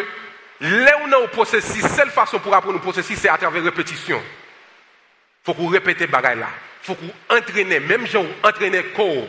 là 0.61 0.99
où 0.99 1.07
on 1.07 1.23
a 1.23 1.27
processus, 1.29 1.83
seule 1.87 2.11
façon 2.11 2.37
pour 2.37 2.53
apprendre 2.53 2.75
le 2.75 2.79
processus, 2.79 3.17
c'est 3.17 3.27
à 3.27 3.39
travers 3.39 3.63
répétition. 3.63 4.21
Il 4.21 5.45
faut 5.45 5.55
qu'on 5.55 5.67
répète 5.67 5.99
les 5.99 6.05
bagages 6.05 6.37
là. 6.37 6.49
Il 6.83 6.85
faut 6.85 6.93
qu'on 6.93 7.37
entraîne, 7.37 7.79
même 7.87 8.05
si 8.05 8.15
on 8.15 8.29
entraîne 8.43 8.73
le 8.73 8.83
corps 8.95 9.27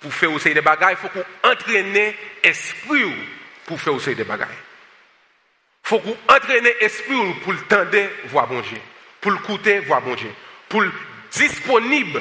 pour 0.00 0.14
faire 0.14 0.30
aussi 0.30 0.54
des 0.54 0.60
bagages, 0.60 0.96
il 1.02 1.08
faut 1.08 1.08
qu'on 1.08 1.50
entraîne 1.50 2.14
l'esprit 2.44 3.16
pour 3.66 3.80
faire 3.80 3.94
aussi 3.94 4.14
des 4.14 4.22
bagages. 4.22 4.46
Il 5.84 5.88
faut 5.88 5.98
qu'on 5.98 6.16
entraîne 6.28 6.62
l'esprit 6.80 7.34
pour 7.42 7.52
le 7.52 7.62
tendre, 7.62 7.98
voir 8.26 8.46
bon 8.46 8.60
Dieu. 8.60 8.78
Pour 9.20 9.32
le 9.32 9.38
coûter, 9.38 9.80
voir 9.80 10.00
bon 10.00 10.14
Dieu. 10.14 10.30
Pour 10.74 10.82
le 10.82 10.90
disponible, 11.30 12.20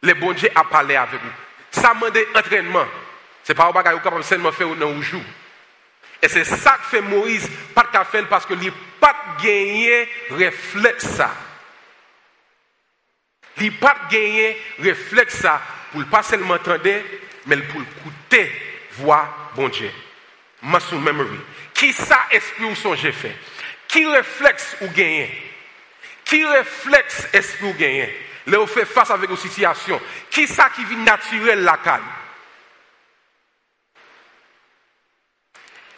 le 0.00 0.14
bon 0.14 0.32
Dieu 0.32 0.48
a 0.54 0.64
parlé 0.64 0.96
avec 0.96 1.20
vous. 1.20 1.28
Ça 1.70 1.92
demande 1.92 2.16
entraînement. 2.34 2.86
Ce 3.44 3.52
n'est 3.52 3.56
pas 3.56 3.66
un 3.66 3.72
bagage 3.72 4.02
capable 4.02 4.24
seulement 4.24 4.52
faire 4.52 4.74
dans 4.74 4.88
un 4.88 5.02
jour. 5.02 5.20
Et 6.22 6.30
c'est 6.30 6.44
ça 6.44 6.78
que 6.78 6.96
fait 6.96 7.02
Moïse, 7.02 7.46
pas 7.74 7.82
de 7.92 8.04
faire 8.06 8.26
parce 8.26 8.46
qu'il 8.46 8.58
n'a 8.58 8.72
pas 8.98 9.14
gagné 9.42 10.08
réflexe 10.30 11.04
ça. 11.08 11.30
Il 13.60 13.76
pas 13.76 13.96
gagné 14.10 14.56
réflexe 14.78 15.34
ça 15.34 15.60
pour 15.92 16.02
pas 16.06 16.22
seulement 16.22 16.54
entendre, 16.54 16.88
mais 17.44 17.58
pour 17.58 17.82
écouter, 17.82 18.50
voir 18.92 19.52
bon 19.54 19.68
Dieu. 19.68 19.90
Muscle 20.62 20.94
memory. 20.94 21.38
Qui 21.74 21.92
ça 21.92 22.28
esprit 22.30 22.64
ou 22.64 22.74
son 22.74 22.94
j'ai 22.94 23.12
fait? 23.12 23.36
Qui 23.88 24.06
réflexe 24.06 24.78
ou 24.80 24.88
gagné? 24.88 25.55
Qui 26.26 26.44
réflexe 26.44 27.28
esprit 27.32 27.66
ou 27.66 27.72
gagné? 27.74 28.14
Là, 28.48 28.60
on 28.60 28.66
fait 28.66 28.84
face 28.84 29.10
avec 29.10 29.30
une 29.30 29.36
situation. 29.36 30.00
Qui 30.28 30.46
ça 30.46 30.68
qui 30.70 30.84
vit 30.84 30.96
naturel 30.96 31.62
la 31.62 31.78
calme? 31.78 32.04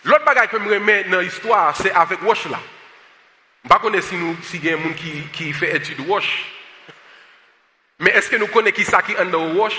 L'autre 0.05 0.25
bagage 0.25 0.49
que 0.49 0.59
je 0.63 0.69
remets 0.69 1.05
dans 1.05 1.21
l'histoire, 1.21 1.75
c'est 1.77 1.93
avec 1.93 2.23
Wash 2.23 2.47
là. 2.47 2.61
Je 3.65 3.69
ne 3.69 3.81
sais 3.81 3.91
pas 3.91 4.03
si 4.03 4.15
nous 4.17 4.37
si 4.43 4.59
y 4.59 4.71
a 4.71 4.77
qui, 4.97 5.23
qui 5.33 5.53
fait 5.53 5.77
étude 5.77 6.01
Wash. 6.07 6.45
Mais 7.99 8.11
est-ce 8.11 8.31
que 8.31 8.37
nous 8.37 8.47
connaissons 8.47 8.77
qui 8.77 8.85
ça 8.85 9.03
qui 9.03 9.13
est 9.13 9.19
under 9.19 9.57
Wash? 9.57 9.77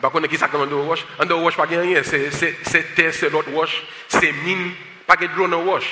Je 0.00 0.06
ne 0.06 0.10
connais 0.10 0.28
qui 0.28 0.38
ça 0.38 0.48
qui 0.48 0.56
est 0.56 0.60
under 0.60 0.78
Wash. 0.78 1.04
Under 1.18 1.38
Wash, 1.38 1.56
pas 1.56 1.64
rien. 1.64 2.02
C'est 2.02 2.94
terre, 2.94 3.12
c'est 3.12 3.30
l'autre 3.30 3.50
Wash. 3.50 3.82
C'est 4.08 4.32
mine, 4.32 4.72
pas 5.06 5.16
de 5.16 5.26
l'eau 5.26 5.48
dans 5.48 5.62
Wash. 5.62 5.86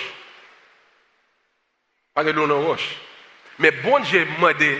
Pas 2.14 2.24
de 2.24 2.30
l'eau 2.30 2.46
dans 2.46 2.62
Wash. 2.62 2.96
Mais 3.58 3.70
bon 3.70 3.98
Dieu 4.00 4.26
m'a 4.38 4.52
demandé 4.52 4.78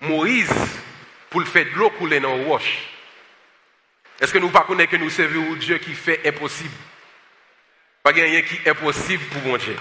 Moïse 0.00 0.52
pour 1.30 1.40
le 1.40 1.46
faire 1.46 1.64
de 1.64 1.70
l'eau 1.78 1.90
couler 1.90 2.20
dans 2.20 2.36
le 2.36 2.44
Wash. 2.44 2.88
Est-ce 4.20 4.32
que 4.32 4.38
nous 4.38 4.50
ne 4.50 4.52
connaissons 4.52 4.90
que 4.90 4.96
nous 4.96 5.10
servons 5.10 5.54
Dieu 5.54 5.78
qui 5.78 5.94
fait 5.94 6.20
impossible? 6.26 6.74
Pas 8.02 8.10
rien 8.10 8.42
qui 8.42 8.54
est 8.56 8.68
impossible 8.68 9.24
pour 9.26 9.42
bon 9.42 9.56
Dieu. 9.56 9.76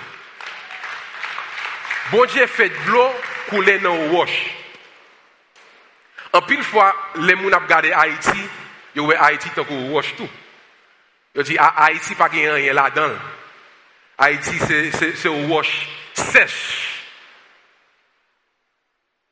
Bon 2.11 2.25
Dieu 2.25 2.45
fait 2.47 2.69
de 2.69 2.91
l'eau 2.91 3.09
couler 3.49 3.79
dans 3.79 3.95
le 3.95 4.09
wash. 4.09 4.51
En 6.33 6.41
pile 6.41 6.63
fois, 6.63 6.95
les 7.15 7.35
gens 7.35 7.43
ont 7.43 7.59
regardé 7.59 7.91
Haïti, 7.91 8.41
ils 8.95 9.01
ont 9.01 9.09
Haïti 9.09 9.49
tant 9.51 9.63
que 9.63 9.73
wash 9.73 10.15
tout. 10.15 10.29
Ils 11.35 11.43
dit 11.43 11.57
ah, 11.59 11.85
Haïti 11.85 12.15
pas 12.15 12.25
rien 12.25 12.73
là-dedans. 12.73 13.13
Haïti 14.17 14.57
c'est 14.59 15.27
un 15.27 15.47
wash 15.47 15.87
sèche. 16.13 17.03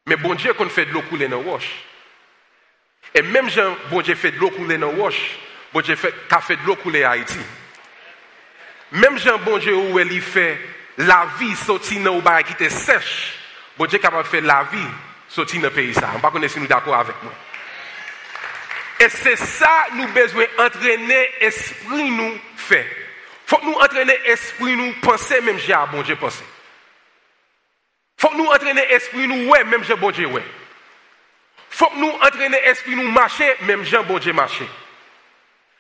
Mais 0.05 0.15
bon 0.15 0.33
Dieu 0.33 0.53
qu'on 0.53 0.69
fait 0.69 0.85
de 0.85 0.91
l'eau 0.91 1.03
couler 1.03 1.27
dans 1.27 1.39
le 1.39 1.45
wash. 1.45 1.69
Et 3.13 3.21
même 3.21 3.49
Jean, 3.49 3.75
bon 3.89 4.01
Dieu 4.01 4.15
fait 4.15 4.31
de 4.31 4.39
l'eau 4.39 4.49
couler 4.49 4.77
dans 4.77 4.91
le 4.91 4.97
wash, 4.97 5.37
bon 5.73 5.81
Dieu 5.81 5.95
fait, 5.95 6.13
fait 6.41 6.55
de 6.55 6.65
l'eau 6.65 6.75
couler 6.75 7.03
à 7.03 7.11
Haïti. 7.11 7.39
Même 8.91 9.17
Jean, 9.19 9.37
bon 9.39 9.57
Dieu, 9.57 9.75
où 9.75 9.99
il 9.99 10.21
fait 10.21 10.59
la 10.97 11.27
vie 11.39 11.55
sortir 11.55 12.01
dans 12.01 12.15
le 12.15 12.43
qui 12.43 12.53
était 12.53 12.69
sèche, 12.69 13.33
bon 13.77 13.85
Dieu 13.85 13.99
de 13.99 14.23
faire 14.23 14.41
la 14.41 14.63
vie 14.71 14.87
sortir 15.27 15.61
dans 15.61 15.67
le 15.67 15.73
pays. 15.73 15.93
Ça. 15.93 16.09
On 16.13 16.17
ne 16.17 16.21
pas 16.21 16.47
si 16.47 16.59
nous 16.59 16.67
d'accord 16.67 16.95
avec 16.95 17.15
moi. 17.23 17.33
Et 18.99 19.07
c'est 19.09 19.37
ça 19.37 19.87
nous 19.93 20.07
besoin 20.07 20.45
entraîner 20.57 21.29
esprit 21.39 22.09
nous 22.09 22.37
fait. 22.57 22.85
Faut 23.45 23.59
nous 23.63 23.73
entraîner 23.73 24.17
esprit 24.25 24.75
nous 24.75 24.93
penser 25.01 25.39
même 25.41 25.57
j'ai 25.57 25.73
à 25.73 25.85
bon 25.85 26.01
Dieu 26.01 26.15
penser. 26.17 26.43
Faut 28.19 28.35
nous 28.35 28.45
entraîner 28.45 28.83
esprit 28.91 29.27
nous 29.27 29.49
ouais 29.49 29.63
même 29.63 29.83
j'ai 29.83 29.95
bon 29.95 30.11
Dieu 30.11 30.27
ouais 30.27 30.43
faut 31.69 31.87
que 31.87 31.97
nous 31.97 32.09
entraîner 32.09 32.59
l'esprit, 32.65 32.95
nous 32.95 33.09
marcher, 33.09 33.55
même 33.61 33.85
Jean 33.85 34.03
bon 34.03 34.19
Dieu 34.19 34.33
marcher. 34.33 34.67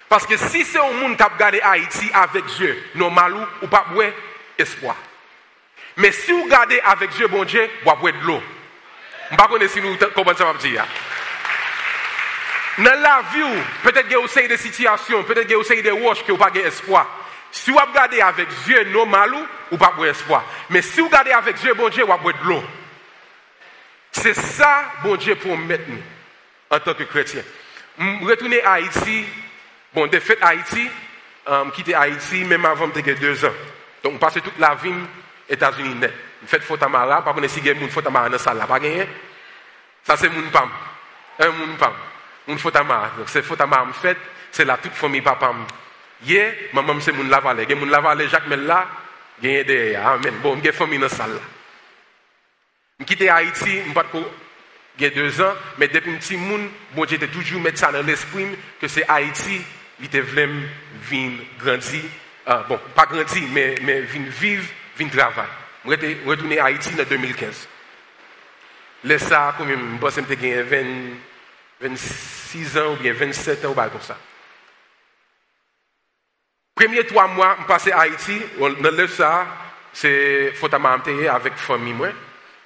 Parce 0.07 0.25
que 0.25 0.37
si 0.37 0.63
c'est 0.63 0.79
un 0.79 0.91
monde 0.93 1.17
qui 1.17 1.23
a 1.23 1.27
regardé 1.27 1.59
Haïti 1.61 2.09
avec 2.13 2.45
Dieu, 2.45 2.83
normal 2.95 3.35
ou 3.61 3.67
pas 3.67 3.85
boire 3.91 4.11
espoir. 4.57 4.95
Mais 5.97 6.11
si 6.11 6.31
vous 6.31 6.43
regardez 6.43 6.79
avec 6.85 7.11
Dieu, 7.11 7.27
bon 7.27 7.43
Dieu, 7.43 7.69
vous 7.83 7.95
boire 7.95 8.13
de 8.13 8.25
l'eau. 8.25 8.41
Je 9.29 9.35
ne 9.35 9.39
sais 9.39 9.47
pas 9.47 9.67
si 9.67 9.81
nous 9.81 9.97
comprenons 10.15 10.37
ça 10.37 10.53
dire. 10.59 10.85
Dans 12.77 13.01
la 13.01 13.21
vie, 13.33 13.61
peut-être 13.83 14.07
que 14.07 14.15
vous 14.15 14.37
avez 14.37 14.47
des 14.47 14.57
situations, 14.57 15.23
peut-être 15.23 15.47
que 15.47 15.53
vous 15.53 15.71
avez 15.71 15.81
des 15.81 15.91
roches 15.91 16.23
que 16.23 16.31
vous 16.31 16.37
n'avez 16.37 16.61
pas 16.61 16.67
espoir. 16.67 17.07
Si 17.51 17.71
vous 17.71 17.77
regardez 17.77 18.21
avec 18.21 18.47
Dieu, 18.65 18.83
normal 18.85 19.33
ou 19.71 19.77
pas 19.77 19.91
boire 19.95 20.09
espoir. 20.09 20.43
Mais 20.69 20.81
si 20.81 20.99
vous 20.99 21.07
regardez 21.07 21.31
avec 21.31 21.55
Dieu, 21.57 21.73
bon 21.73 21.89
Dieu, 21.89 22.03
vous 22.03 22.17
boire 22.17 22.35
de 22.41 22.47
l'eau. 22.47 22.63
C'est 24.11 24.33
ça, 24.33 24.83
bon 25.03 25.15
Dieu, 25.15 25.35
pour 25.35 25.57
mettre 25.57 25.85
nous 25.87 26.01
en 26.69 26.79
tant 26.79 26.93
que 26.93 27.03
chrétiens. 27.03 27.43
Retourner 27.97 28.63
à 28.63 28.73
Haïti, 28.73 29.25
bon, 29.93 30.07
de 30.07 30.21
Haïti, 30.41 30.89
um, 31.47 31.71
quitter 31.71 31.95
Haïti, 31.95 32.43
même 32.45 32.65
avant 32.65 32.87
de 32.87 33.01
deux 33.01 33.45
ans. 33.45 33.53
Donc, 34.03 34.13
on 34.15 34.17
passe 34.17 34.35
toute 34.35 34.57
la 34.57 34.75
vie 34.75 34.89
aux 34.89 35.53
États-Unis 35.53 35.95
net. 35.95 36.13
On 36.43 36.47
fait 36.47 36.61
Fotamara, 36.61 37.23
par 37.23 37.33
contre, 37.33 37.49
si 37.49 37.59
il 37.59 37.65
y 37.65 37.69
a 37.69 37.73
un 37.73 37.87
Fotamara 37.89 38.27
dans 38.27 38.33
la 38.33 38.39
salle, 38.39 38.65
pas 38.65 38.79
gagné. 38.79 39.07
Ça, 40.03 40.15
c'est 40.15 40.29
mon 40.29 40.49
pam. 40.49 40.69
Un 41.39 41.49
mon 41.49 41.75
pam. 41.75 41.93
Mon 42.47 42.57
Fotamara. 42.57 43.11
Donc, 43.17 43.27
c'est 43.27 43.41
Fotamara, 43.41 43.83
en 43.83 43.93
fait, 43.93 44.17
c'est 44.51 44.65
la 44.65 44.77
toute 44.77 44.93
famille 44.93 45.21
papa. 45.21 45.53
Hier, 46.25 46.53
maman, 46.73 46.99
c'est 46.99 47.11
mon. 47.11 47.23
Il 47.23 47.29
y 47.29 47.73
a 47.73 47.75
mon 47.75 47.85
lavale, 47.85 48.29
Jacques 48.29 48.47
Mella, 48.47 48.79
a 48.79 48.87
des, 49.41 49.95
amen. 49.95 50.33
Bon, 50.43 50.59
a 50.59 50.71
famille 50.71 50.99
dans 50.99 51.09
salle, 51.09 51.31
là. 51.31 53.35
Haïti, 53.35 53.79
je 53.87 53.93
pas 53.93 54.05
il 54.99 55.03
y 55.03 55.05
a 55.05 55.09
deux 55.11 55.41
ans, 55.41 55.53
mais 55.77 55.87
depuis 55.87 56.11
un 56.11 56.17
petit 56.17 56.35
monde, 56.35 56.67
bon 56.93 57.05
Dieu 57.05 57.17
toujours 57.31 57.61
mettre 57.61 57.79
ça 57.79 57.89
dans 57.89 58.05
l'esprit 58.05 58.47
que 58.81 58.87
c'est 58.89 59.07
Haïti, 59.07 59.61
il 59.99 60.05
était 60.05 60.19
vraiment 60.19 60.61
venir 61.09 61.39
grandir, 61.57 62.01
euh, 62.49 62.61
bon, 62.67 62.77
pas 62.93 63.05
grandir, 63.05 63.43
mais, 63.53 63.75
mais 63.81 64.01
venir 64.01 64.29
vivre, 64.29 64.65
venir 64.97 65.13
travailler. 65.13 65.47
Je 65.85 65.95
suis 65.95 66.17
retourné 66.25 66.59
à 66.59 66.65
Haïti 66.65 66.89
en 66.99 67.03
2015. 67.03 67.67
Là, 69.05 69.19
ça, 69.19 69.55
comme 69.57 69.69
je 69.69 69.97
pense 70.01 70.15
que 70.15 70.35
j'ai 70.41 70.63
26 71.79 72.77
ans 72.77 72.93
ou 72.93 72.95
bien 72.97 73.13
27 73.13 73.63
ans 73.63 73.69
ou 73.69 73.73
pas 73.73 73.87
comme 73.87 74.01
ça. 74.01 74.17
Premier 76.79 77.05
trois 77.05 77.27
mois, 77.27 77.57
je 77.59 77.65
passé 77.65 77.91
à 77.91 77.99
Haïti, 77.99 78.39
dans 78.57 78.69
le 78.69 79.07
ça, 79.09 79.45
c'est 79.91 80.53
faut 80.55 80.73
avec 80.73 81.57
famille. 81.57 81.93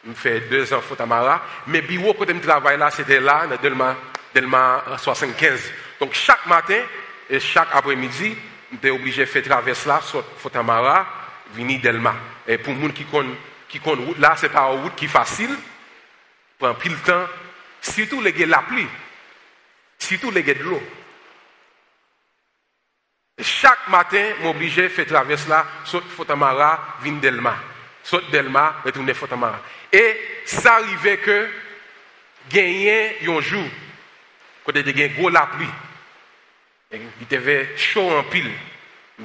Je 0.08 0.14
fais 0.14 0.42
deux 0.42 0.72
ans 0.72 0.82
à 0.92 0.96
Tamara. 0.96 1.42
Mais 1.66 1.82
le 1.82 1.88
bureau 1.88 2.14
que 2.14 2.24
je 2.28 2.78
là, 2.78 2.92
c'était 2.92 3.20
là, 3.20 3.48
dans 3.48 3.56
Delma, 3.56 3.96
Delma 4.36 4.84
75. 4.98 5.62
Donc 6.00 6.14
chaque 6.14 6.46
matin 6.46 6.82
et 7.28 7.40
chaque 7.40 7.70
après-midi, 7.74 8.36
j'étais 8.72 8.92
obligé 8.92 9.22
de 9.22 9.26
faire 9.26 9.42
traverser 9.42 9.90
là, 9.90 10.00
sur 10.04 10.24
Fotamara, 10.38 11.08
venir 11.56 11.82
Delma. 11.82 12.14
Et 12.48 12.60
pour 12.60 12.76
les 12.76 12.82
gens 12.82 12.90
qui 12.90 13.06
connaissent 13.06 13.38
qui 13.68 13.80
route 13.80 14.20
là, 14.20 14.36
ce 14.38 14.46
n'est 14.46 14.52
pas 14.52 14.70
une 14.72 14.82
route 14.84 14.96
qui 14.96 15.06
est 15.06 15.08
facile. 15.08 15.58
Prend 16.60 16.76
plus 16.76 16.92
le 16.92 16.98
temps. 16.98 17.26
Surtout 17.82 18.22
les 18.22 18.46
la 18.46 18.60
pluie. 18.60 18.88
Surtout 19.98 20.30
les 20.30 20.44
de 20.44 20.54
l'eau. 20.62 20.84
Chaque 23.40 23.88
matin, 23.90 24.24
je 24.36 24.42
suis 24.42 24.48
obligé 24.48 24.82
de 24.84 24.88
faire 24.90 25.08
traverser 25.08 25.50
là, 25.50 25.66
sur 25.86 26.04
Fotamara, 26.04 26.98
venir 27.02 27.20
Delma. 27.20 27.56
Saute 28.04 28.30
Delma, 28.30 28.76
retourner 28.86 29.14
Fotamara. 29.14 29.60
Et 29.92 30.20
ça 30.46 30.76
arrivait 30.76 31.18
que 31.18 31.48
gagné 32.50 33.18
un 33.28 33.42
jour, 33.42 33.66
quand 34.64 34.74
il 34.76 35.00
y 35.00 35.04
a 35.04 35.08
gros 35.08 35.30
la 35.30 35.48
pluie. 35.48 35.70
Il 36.92 37.02
était 37.24 37.76
chaud 37.76 38.12
en 38.12 38.24
pile. 38.24 38.52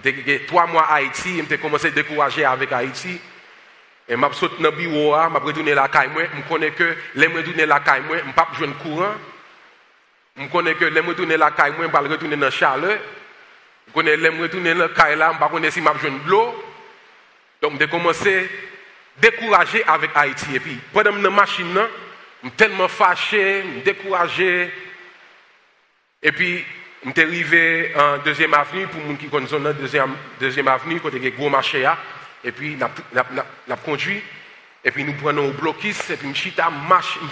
J'étais 0.02 0.46
trois 0.46 0.66
mois 0.66 0.84
à 0.84 0.96
Haïti, 0.96 1.42
j'ai 1.48 1.58
commencé 1.58 1.88
à 1.88 1.90
décourager 1.90 2.44
avec 2.44 2.72
Haïti. 2.72 3.20
Et 4.08 4.16
je 4.16 4.24
suis 4.26 4.34
sorti 4.36 4.62
dans 4.62 4.70
le 4.70 4.76
bureau, 4.76 5.14
je 5.14 5.38
retourné 5.38 5.74
la 5.74 5.88
caille. 5.88 6.08
Je 6.16 6.48
connais 6.48 6.70
que 6.70 6.96
les 7.14 7.26
retourner 7.26 7.66
la 7.66 7.80
caille, 7.80 8.02
je 8.08 8.14
ne 8.14 8.20
peux 8.20 8.32
pas 8.32 8.48
jouer 8.54 8.68
courant. 8.82 9.14
Je 10.34 10.46
connais 10.46 10.74
que 10.76 10.86
les 10.86 11.00
retourner 11.00 11.36
la 11.36 11.50
caille, 11.50 11.74
je 11.76 11.82
ne 11.82 11.86
peux 11.86 11.92
pas 11.92 12.00
retourner 12.00 12.36
dans 12.36 12.50
chaleur. 12.50 12.98
Connais 13.98 14.16
les 14.16 14.28
retourner 14.28 14.74
dans 14.74 14.82
la 14.82 14.88
caille, 14.90 15.18
je 15.18 15.24
ne 15.24 15.38
pas 15.40 15.70
si 15.72 15.82
je 15.82 16.08
de 16.08 16.30
l'eau. 16.30 16.54
Donc, 17.60 17.80
j'ai 17.80 17.88
commencé 17.88 18.38
à 18.38 19.20
décourager 19.20 19.82
avec 19.88 20.12
Haïti. 20.14 20.54
Et 20.54 20.60
puis, 20.60 20.78
pendant 20.92 21.10
que 21.10 21.20
je 21.20 21.26
machine, 21.26 21.80
je 22.44 22.48
suis 22.48 22.56
tellement 22.56 22.86
fâché, 22.86 23.64
découragé. 23.84 24.70
Et 26.22 26.30
puis, 26.30 26.64
je 27.04 27.10
suis 27.10 27.22
arrivé 27.22 27.92
en 27.96 28.18
deuxième 28.18 28.54
avenue, 28.54 28.86
pour 28.86 29.00
les 29.00 29.08
gens 29.08 29.16
qui 29.16 29.26
connaissent 29.26 29.50
la 29.50 29.72
deuxième, 29.72 30.14
deuxième 30.38 30.68
avenue, 30.68 31.00
côté 31.00 31.18
des 31.18 31.32
gros 31.32 31.50
marchés. 31.50 31.84
Et 32.44 32.52
puis, 32.52 32.78
je 32.78 33.74
conduit. 33.84 34.22
Et 34.84 34.92
puis, 34.92 35.02
nous 35.02 35.14
prenons 35.14 35.48
un 35.48 35.50
blocus. 35.50 36.08
Et 36.10 36.16
puis, 36.16 36.28
je 36.32 36.38
suis 36.38 36.54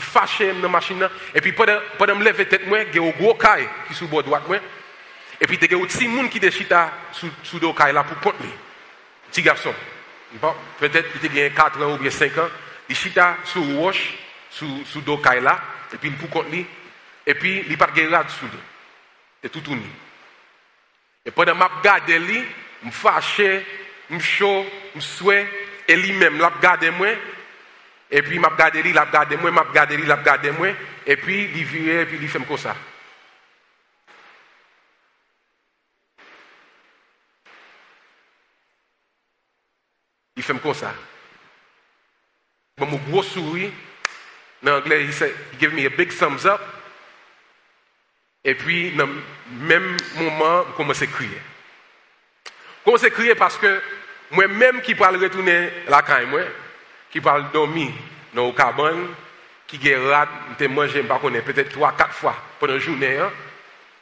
fâché 0.00 0.52
dans 0.54 0.62
la 0.62 0.68
machine. 0.68 1.08
Et 1.32 1.40
puis, 1.40 1.52
pendant 1.52 1.78
que 1.96 2.18
je 2.18 2.24
lève 2.24 2.44
tête, 2.48 2.62
il 2.66 2.72
y 2.72 2.98
a 2.98 3.02
un 3.06 3.10
gros 3.10 3.34
caille 3.34 3.68
qui 3.86 3.92
est 3.92 3.96
sur 3.96 4.06
le 4.06 4.10
bord 4.10 4.24
droit. 4.24 4.42
Et 5.40 5.46
puis, 5.46 5.58
il 5.60 5.70
y 5.70 5.74
a 5.74 5.78
un 5.78 5.86
petit 5.86 6.08
monde 6.08 6.30
qui 6.30 6.38
est 6.38 6.50
sur 6.50 7.60
le 7.60 7.72
caille 7.72 7.92
là 7.92 8.04
pour 8.04 8.18
compter. 8.20 8.48
Petit 9.30 9.42
garçon. 9.42 9.74
Peut-être 10.78 11.20
qu'il 11.20 11.38
a 11.40 11.50
4 11.50 11.82
ans 11.82 11.94
ou 11.94 11.98
bien 11.98 12.10
5 12.10 12.38
ans. 12.38 12.48
Il 12.88 12.96
sur 12.96 13.12
le 13.14 13.76
roche, 13.78 14.14
sur 14.50 14.66
le 14.66 15.22
caille 15.22 15.42
là. 15.42 15.60
Et 15.92 15.96
puis, 15.96 16.08
il 16.08 16.16
peut 16.16 16.26
compter. 16.28 16.66
Et 17.26 17.34
puis, 17.34 17.60
il 17.62 17.68
n'y 17.68 17.74
a 17.74 17.78
pas 17.78 17.92
de 17.92 18.06
rade 18.08 18.30
sur 18.30 18.46
lui. 18.46 18.58
C'est 19.42 19.50
tout 19.50 19.60
tourné. 19.60 19.82
Et 21.24 21.30
pendant 21.30 21.54
que 21.54 21.58
je 21.58 21.78
regarde 21.78 22.08
lui, 22.08 22.44
je 22.84 22.90
fâché, 22.90 23.66
je 24.10 24.18
chaud, 24.18 24.64
je 24.94 25.00
souhait, 25.00 25.48
et 25.88 25.96
lui-même, 25.96 26.36
il 26.36 26.44
regarde 26.44 26.84
moi. 26.96 27.08
Et 28.10 28.22
puis, 28.22 28.36
je 28.36 28.40
regarde 28.40 28.76
lui, 28.76 28.90
il 28.90 28.98
regarde 28.98 29.32
moi, 29.40 29.50
je 29.52 29.68
regarde 29.68 29.92
lui, 29.92 30.04
il 30.04 30.12
regarde 30.12 30.46
moi. 30.56 30.68
Et 31.04 31.16
puis, 31.16 31.50
il 31.54 31.64
vire, 31.64 32.00
et 32.00 32.06
puis 32.06 32.18
il 32.22 32.28
fait 32.28 32.38
comme 32.38 32.56
ça. 32.56 32.76
Il 40.36 40.42
fait 40.42 40.54
comme 40.58 40.74
ça. 40.74 40.94
Bon, 42.78 42.86
mon 42.86 42.98
gros 43.08 43.22
sourire, 43.22 43.70
en 44.64 44.68
anglais, 44.68 45.04
il 45.04 45.10
dit, 45.10 45.24
he 45.24 45.58
give 45.58 45.72
me 45.72 45.86
a 45.86 45.88
big 45.88 46.12
thumbs 46.14 46.44
up. 46.44 46.60
Et 48.44 48.54
puis, 48.54 48.92
dans 48.92 49.06
le 49.06 49.22
même 49.50 49.96
moment, 50.16 50.64
je 50.68 50.76
commence 50.76 51.02
à 51.02 51.06
crier. 51.06 51.40
Je 52.44 52.84
commence 52.84 53.04
à 53.04 53.10
crier 53.10 53.34
parce 53.34 53.56
que 53.56 53.80
moi-même 54.30 54.82
qui 54.82 54.94
parle 54.94 55.16
retourner 55.16 55.70
la 55.88 56.02
caille, 56.02 56.28
qui 57.10 57.20
parle 57.20 57.50
dormir 57.50 57.92
dans 58.34 58.46
le 58.46 58.52
cabane, 58.52 59.08
qui 59.66 59.94
rad, 59.94 60.28
je 60.60 60.66
mangé, 60.66 61.02
je 61.02 61.28
ne 61.28 61.40
peut-être 61.40 61.72
trois, 61.72 61.92
quatre 61.92 62.12
fois 62.12 62.36
pendant 62.60 62.74
la 62.74 62.78
journée. 62.78 63.16
Hein. 63.16 63.32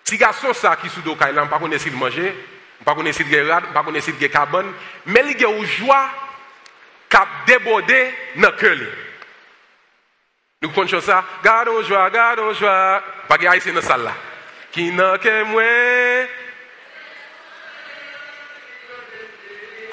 Si 0.03 0.19
garçon 0.19 0.53
ça 0.53 0.77
qui 0.77 0.89
sous 0.89 1.01
le 1.07 1.15
caille, 1.15 1.35
je 1.35 1.41
ne 1.41 1.45
sais 1.45 1.51
pas 1.51 1.79
s'il 1.79 1.93
mange, 1.93 2.13
je 2.13 2.21
ne 2.21 2.27
sais 2.27 2.85
pas 2.85 3.13
s'il 3.13 3.51
rad, 3.51 3.65
je 3.73 3.91
ne 3.91 4.01
sais 4.01 4.13
pas 4.13 4.19
s'il 4.19 4.31
cabane, 4.31 4.73
mais 5.07 5.23
il 5.31 5.41
y 5.41 5.45
a 5.45 5.49
une 5.49 5.65
joie 5.65 6.11
qui 7.09 7.17
a 7.17 7.27
débordé 7.47 8.15
dans 8.37 8.51
le 8.51 8.57
cœur. 8.57 8.77
Nous 10.63 10.71
connaissons 10.71 11.01
ça, 11.01 11.23
garde 11.43 11.69
au 11.69 11.83
joie, 11.83 12.09
garde 12.11 12.41
au 12.41 12.55
joie, 12.55 13.03
pas 13.29 13.37
de 13.37 13.47
haïtien 13.47 13.73
dans 13.73 13.81
la 13.81 13.87
salle 13.87 14.03
là. 14.03 14.13
Qui 14.73 14.91
n'a 14.93 15.19
que 15.19 15.43
moi. 15.45 15.63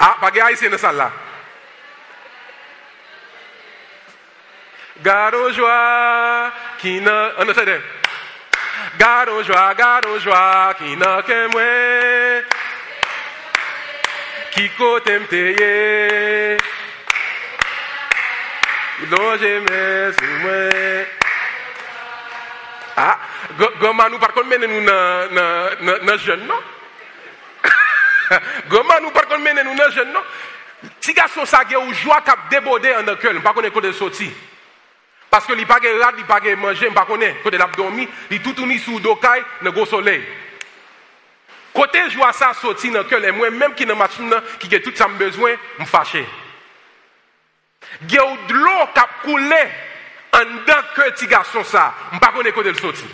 Ah, 0.00 0.16
pas 0.20 0.30
de 0.30 0.40
haïtien 0.40 0.68
dans 0.68 0.72
la 0.72 0.78
salle 0.78 0.96
là. 0.96 1.12
Garde 5.02 5.34
au 5.34 5.52
joie, 5.52 6.52
qui 6.78 7.00
n'a. 7.00 7.32
On 7.38 7.48
a 7.48 7.54
fait 7.54 7.80
Garde 8.98 9.28
au 9.28 9.42
joie, 9.42 9.74
garde 9.74 10.06
au 10.06 10.18
joie, 10.18 10.74
qui 10.78 10.96
n'a 10.96 11.22
que 11.22 11.46
moi. 11.48 12.44
Qui 14.52 14.70
côté 14.70 15.18
m'teye. 15.18 16.56
J'aime, 19.10 19.66
c'est 19.68 20.26
moi. 20.42 21.06
Ah, 22.96 23.18
Goma 23.80 24.08
nous 24.08 24.18
par 24.18 24.32
mener 24.44 24.66
nous 24.66 24.84
dans 24.84 26.06
dans 26.06 26.18
jeune 26.18 26.46
non? 26.46 26.54
Goma 28.68 29.00
nous 29.00 29.10
par 29.10 29.26
contre 29.26 29.40
mener 29.40 29.64
nous 29.64 29.74
dans 29.74 29.90
jeune 29.90 30.12
non? 30.12 30.20
Si 31.00 31.12
garçon 31.14 31.44
ça 31.44 31.62
a 31.68 31.78
ou 31.78 31.92
joie 31.94 32.20
cap 32.20 32.38
déborder 32.50 32.94
en 32.94 33.16
cœur, 33.16 33.32
pas 33.42 33.52
connaît 33.52 33.70
côté 33.70 33.92
sorti. 33.92 34.30
Parce 35.30 35.46
que 35.46 35.52
il 35.54 35.66
pas 35.66 35.80
rad, 36.00 36.14
il 36.18 36.24
pas 36.24 36.40
manger, 36.56 36.90
pas 36.90 37.04
connaît 37.04 37.40
côté 37.42 37.58
l'a 37.58 37.68
dormi, 37.76 38.08
il 38.30 38.40
tout 38.40 38.52
tourné 38.52 38.78
sous 38.78 39.00
dokai 39.00 39.42
dans 39.62 39.72
gros 39.72 39.86
soleil. 39.86 40.22
Côté 41.72 42.10
joie 42.10 42.32
ça 42.32 42.52
sorti 42.54 42.90
dans 42.90 43.04
cœur 43.04 43.24
et 43.24 43.32
moi 43.32 43.50
même 43.50 43.74
qui 43.74 43.84
dans 43.84 43.96
machine 43.96 44.32
qui 44.60 44.72
a 44.74 44.80
tout 44.80 44.92
ça 44.94 45.08
besoin, 45.08 45.52
me 45.78 45.86
Il 48.02 48.12
y 48.12 48.18
a 48.18 48.24
de 48.48 48.54
l'eau 48.54 48.86
qui 48.94 49.00
a 49.00 49.08
coulé 49.22 49.68
en 50.32 50.40
dedans 50.40 50.82
que 50.94 51.10
petit 51.10 51.26
garçon 51.26 51.62
ça, 51.64 51.94
sais 52.12 52.18
pas 52.20 52.32
côté 52.52 52.70
le 52.70 52.78
sorti. 52.78 53.04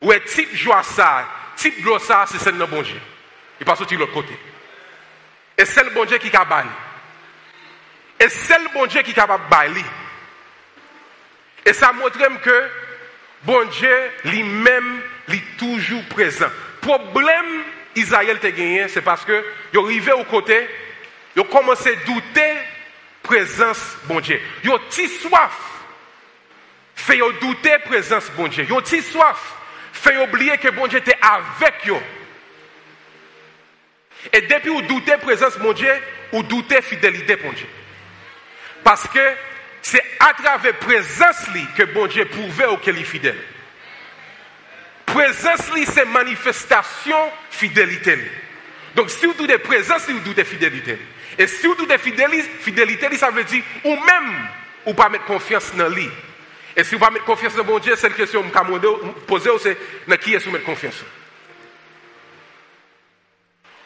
Ou 0.00 0.12
est 0.12 0.24
type 0.24 0.54
joie 0.54 0.82
ça, 0.82 1.26
type 1.56 1.82
de 1.82 1.98
ça, 1.98 2.24
c'est 2.26 2.38
celle 2.38 2.58
de 2.58 2.64
bon 2.64 2.82
Dieu. 2.82 3.00
Il 3.60 3.66
pas 3.66 3.76
sorti 3.76 3.94
de 3.94 4.00
l'autre 4.00 4.12
côté. 4.12 4.36
Et 5.58 5.64
c'est 5.64 5.84
le 5.84 5.90
bon 5.90 6.04
Dieu 6.04 6.18
qui 6.18 6.28
est 6.28 6.30
capable. 6.30 6.68
Et 8.18 8.28
c'est 8.28 8.58
le 8.58 8.68
bon 8.72 8.86
Dieu 8.86 9.02
qui 9.02 9.10
est 9.10 9.14
capable 9.14 9.44
Et 11.64 11.72
ça 11.72 11.92
montre 11.92 12.18
que 12.40 12.68
bon 13.44 13.64
Dieu 13.68 14.10
lui-même 14.24 15.00
est 15.28 15.58
toujours 15.58 16.04
présent. 16.06 16.48
Il 23.24 23.36
il 23.36 23.38
présence 23.38 23.96
bon 24.04 24.20
Dieu. 24.20 24.40
Il 24.64 24.70
a 24.70 24.78
soif. 24.90 25.58
Fait 26.94 27.18
douter 27.40 27.78
présence 27.84 28.30
bon 28.36 28.48
Dieu. 28.48 28.66
Il 28.68 28.74
a 28.74 29.02
soif 29.02 29.56
fait 30.02 30.16
oublier 30.18 30.58
que 30.58 30.68
bon 30.70 30.86
Dieu 30.86 30.98
était 30.98 31.18
avec 31.20 31.88
eux. 31.88 31.94
Et 34.32 34.40
depuis 34.42 34.70
vous 34.70 34.82
doutez 34.82 35.16
présence 35.18 35.58
mon 35.58 35.72
Dieu, 35.72 35.92
vous 36.32 36.42
doutez 36.42 36.82
fidélité 36.82 37.36
mon 37.44 37.52
Dieu. 37.52 37.66
Parce 38.82 39.06
que 39.08 39.34
c'est 39.80 40.02
à 40.20 40.32
travers 40.34 40.78
présence 40.78 41.46
que 41.76 41.84
bon 41.84 42.06
Dieu 42.06 42.24
prouve 42.24 42.80
qu'il 42.82 42.98
est 42.98 43.04
fidèle. 43.04 43.38
Présence 45.06 45.70
c'est 45.86 46.04
manifestation 46.06 47.16
fidélité. 47.50 48.18
Donc 48.94 49.10
si 49.10 49.26
vous 49.26 49.34
doutez 49.34 49.58
présence, 49.58 50.08
vous 50.08 50.20
doutez 50.20 50.44
fidélité. 50.44 50.98
Et 51.38 51.46
si 51.46 51.66
vous 51.66 51.74
doutez 51.74 51.98
fidélité, 51.98 52.48
fidélité 52.60 53.16
ça 53.16 53.30
veut 53.30 53.44
dire 53.44 53.62
ou 53.84 53.90
même 53.90 54.48
ou 54.86 54.94
pas 54.94 55.08
mettre 55.08 55.24
confiance 55.24 55.74
dans 55.74 55.88
lui. 55.88 56.08
Et 56.76 56.84
si 56.84 56.94
vous 56.94 57.04
ne 57.04 57.10
mettre 57.10 57.24
confiance 57.24 57.54
dans 57.54 57.64
bon 57.64 57.78
Dieu, 57.78 57.94
c'est 57.96 58.08
la 58.08 58.14
question 58.14 58.42
que 58.42 58.48
je 58.48 59.26
poser, 59.26 59.50
c'est 59.60 59.78
dans 60.08 60.16
qui 60.16 60.34
est-ce 60.34 60.46
que 60.46 60.50
mettez 60.50 60.64
confiance? 60.64 61.04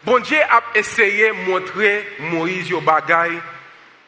Bon 0.05 0.21
Dieu 0.21 0.39
a 0.39 0.63
essayé 0.75 1.29
de 1.31 1.51
montrer 1.51 2.07
Moïse 2.21 2.73
au 2.73 2.81
bagaille 2.81 3.41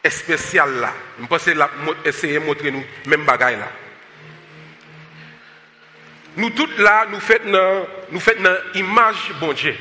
spécial 0.09 0.79
là. 0.79 0.93
Je 1.19 1.25
pense 1.25 1.43
qu'il 1.43 1.61
a 1.61 1.69
essayé 2.05 2.39
de 2.39 2.45
montrer 2.45 2.71
nous 2.71 2.83
même 3.05 3.25
bagaille 3.25 3.57
là. 3.57 3.69
Nous 6.37 6.51
tous 6.51 6.69
là, 6.77 7.05
nous 7.09 7.19
faisons 7.19 7.87
nous 8.11 8.19
faisons 8.21 8.39
une 8.75 8.79
image 8.79 9.33
bon 9.41 9.51
Dieu. 9.51 9.75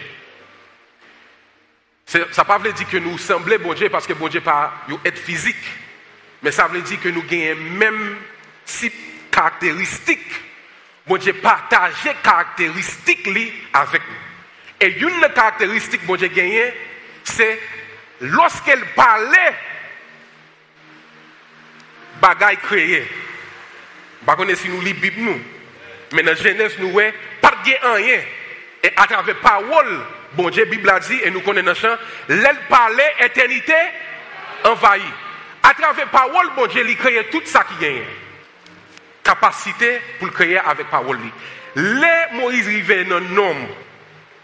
Ça 2.09 2.21
ne 2.21 2.25
veut 2.25 2.45
pas 2.47 2.59
dire 2.59 2.89
que 2.89 2.97
nous 2.97 3.19
semblons 3.19 3.59
bon 3.59 3.75
parce 3.91 4.07
que 4.07 4.15
bon 4.15 4.29
Dieu 4.29 4.41
pas 4.41 4.73
être 5.05 5.19
physique. 5.19 5.57
Mais 6.43 6.51
ça 6.51 6.67
veut 6.67 6.81
dire 6.81 6.99
que 7.03 7.11
nous 7.11 7.23
gagnons 7.23 7.61
même 7.73 8.17
si 8.65 8.91
caractéristiques, 9.31 10.33
bon 11.07 11.19
Dieu 11.19 11.35
partageait 11.35 12.17
caractéristiques 12.23 13.29
avec 13.75 14.01
nous. 14.01 14.87
Et 14.87 14.99
une 15.01 15.21
des 15.21 15.35
caractéristiques 15.35 16.07
bon 16.07 16.17
Dieu 16.17 16.29
gagné, 16.29 16.73
c'est 17.25 17.61
lorsqu'elle 18.23 18.87
parlait, 18.97 19.55
bagaille 22.23 22.57
créé. 22.57 23.07
Pas 24.25 24.35
si 24.57 24.69
nous 24.71 24.81
lisons 24.81 24.99
Bible 24.99 25.21
nous, 25.21 25.41
mais 26.15 26.23
dans 26.23 26.35
Genèse 26.35 26.79
nous 26.79 26.89
ouais 26.89 27.13
pas 27.43 27.53
de 27.63 27.97
rien. 27.97 28.21
Et 28.83 28.93
à 28.97 29.07
travers 29.07 29.37
parole, 29.41 30.07
bon 30.35 30.51
Dieu 30.51 30.65
Bible 30.67 30.89
a 30.91 31.01
dit 31.01 31.19
et 31.25 31.31
nous 31.31 31.41
connaissons 31.41 31.75
chant, 31.75 31.97
l'elle 32.29 32.59
parlait 32.69 33.15
éternité 33.21 33.75
envahie. 34.65 35.03
À 35.63 35.75
travers 35.75 36.09
parole, 36.09 36.51
bon 36.57 36.67
Dieu, 36.67 36.85
il 36.87 36.97
créé 36.97 37.25
tout 37.31 37.43
ça 37.45 37.65
qui 37.65 37.85
gagne 37.85 38.05
capacité 39.29 40.01
pour 40.19 40.29
le 40.29 40.33
créer 40.33 40.59
avec 40.59 40.89
parole. 40.89 41.19
Les 41.77 42.25
Moïse 42.33 42.67
rivé 42.67 43.05
dans 43.05 43.21
nombre, 43.21 43.69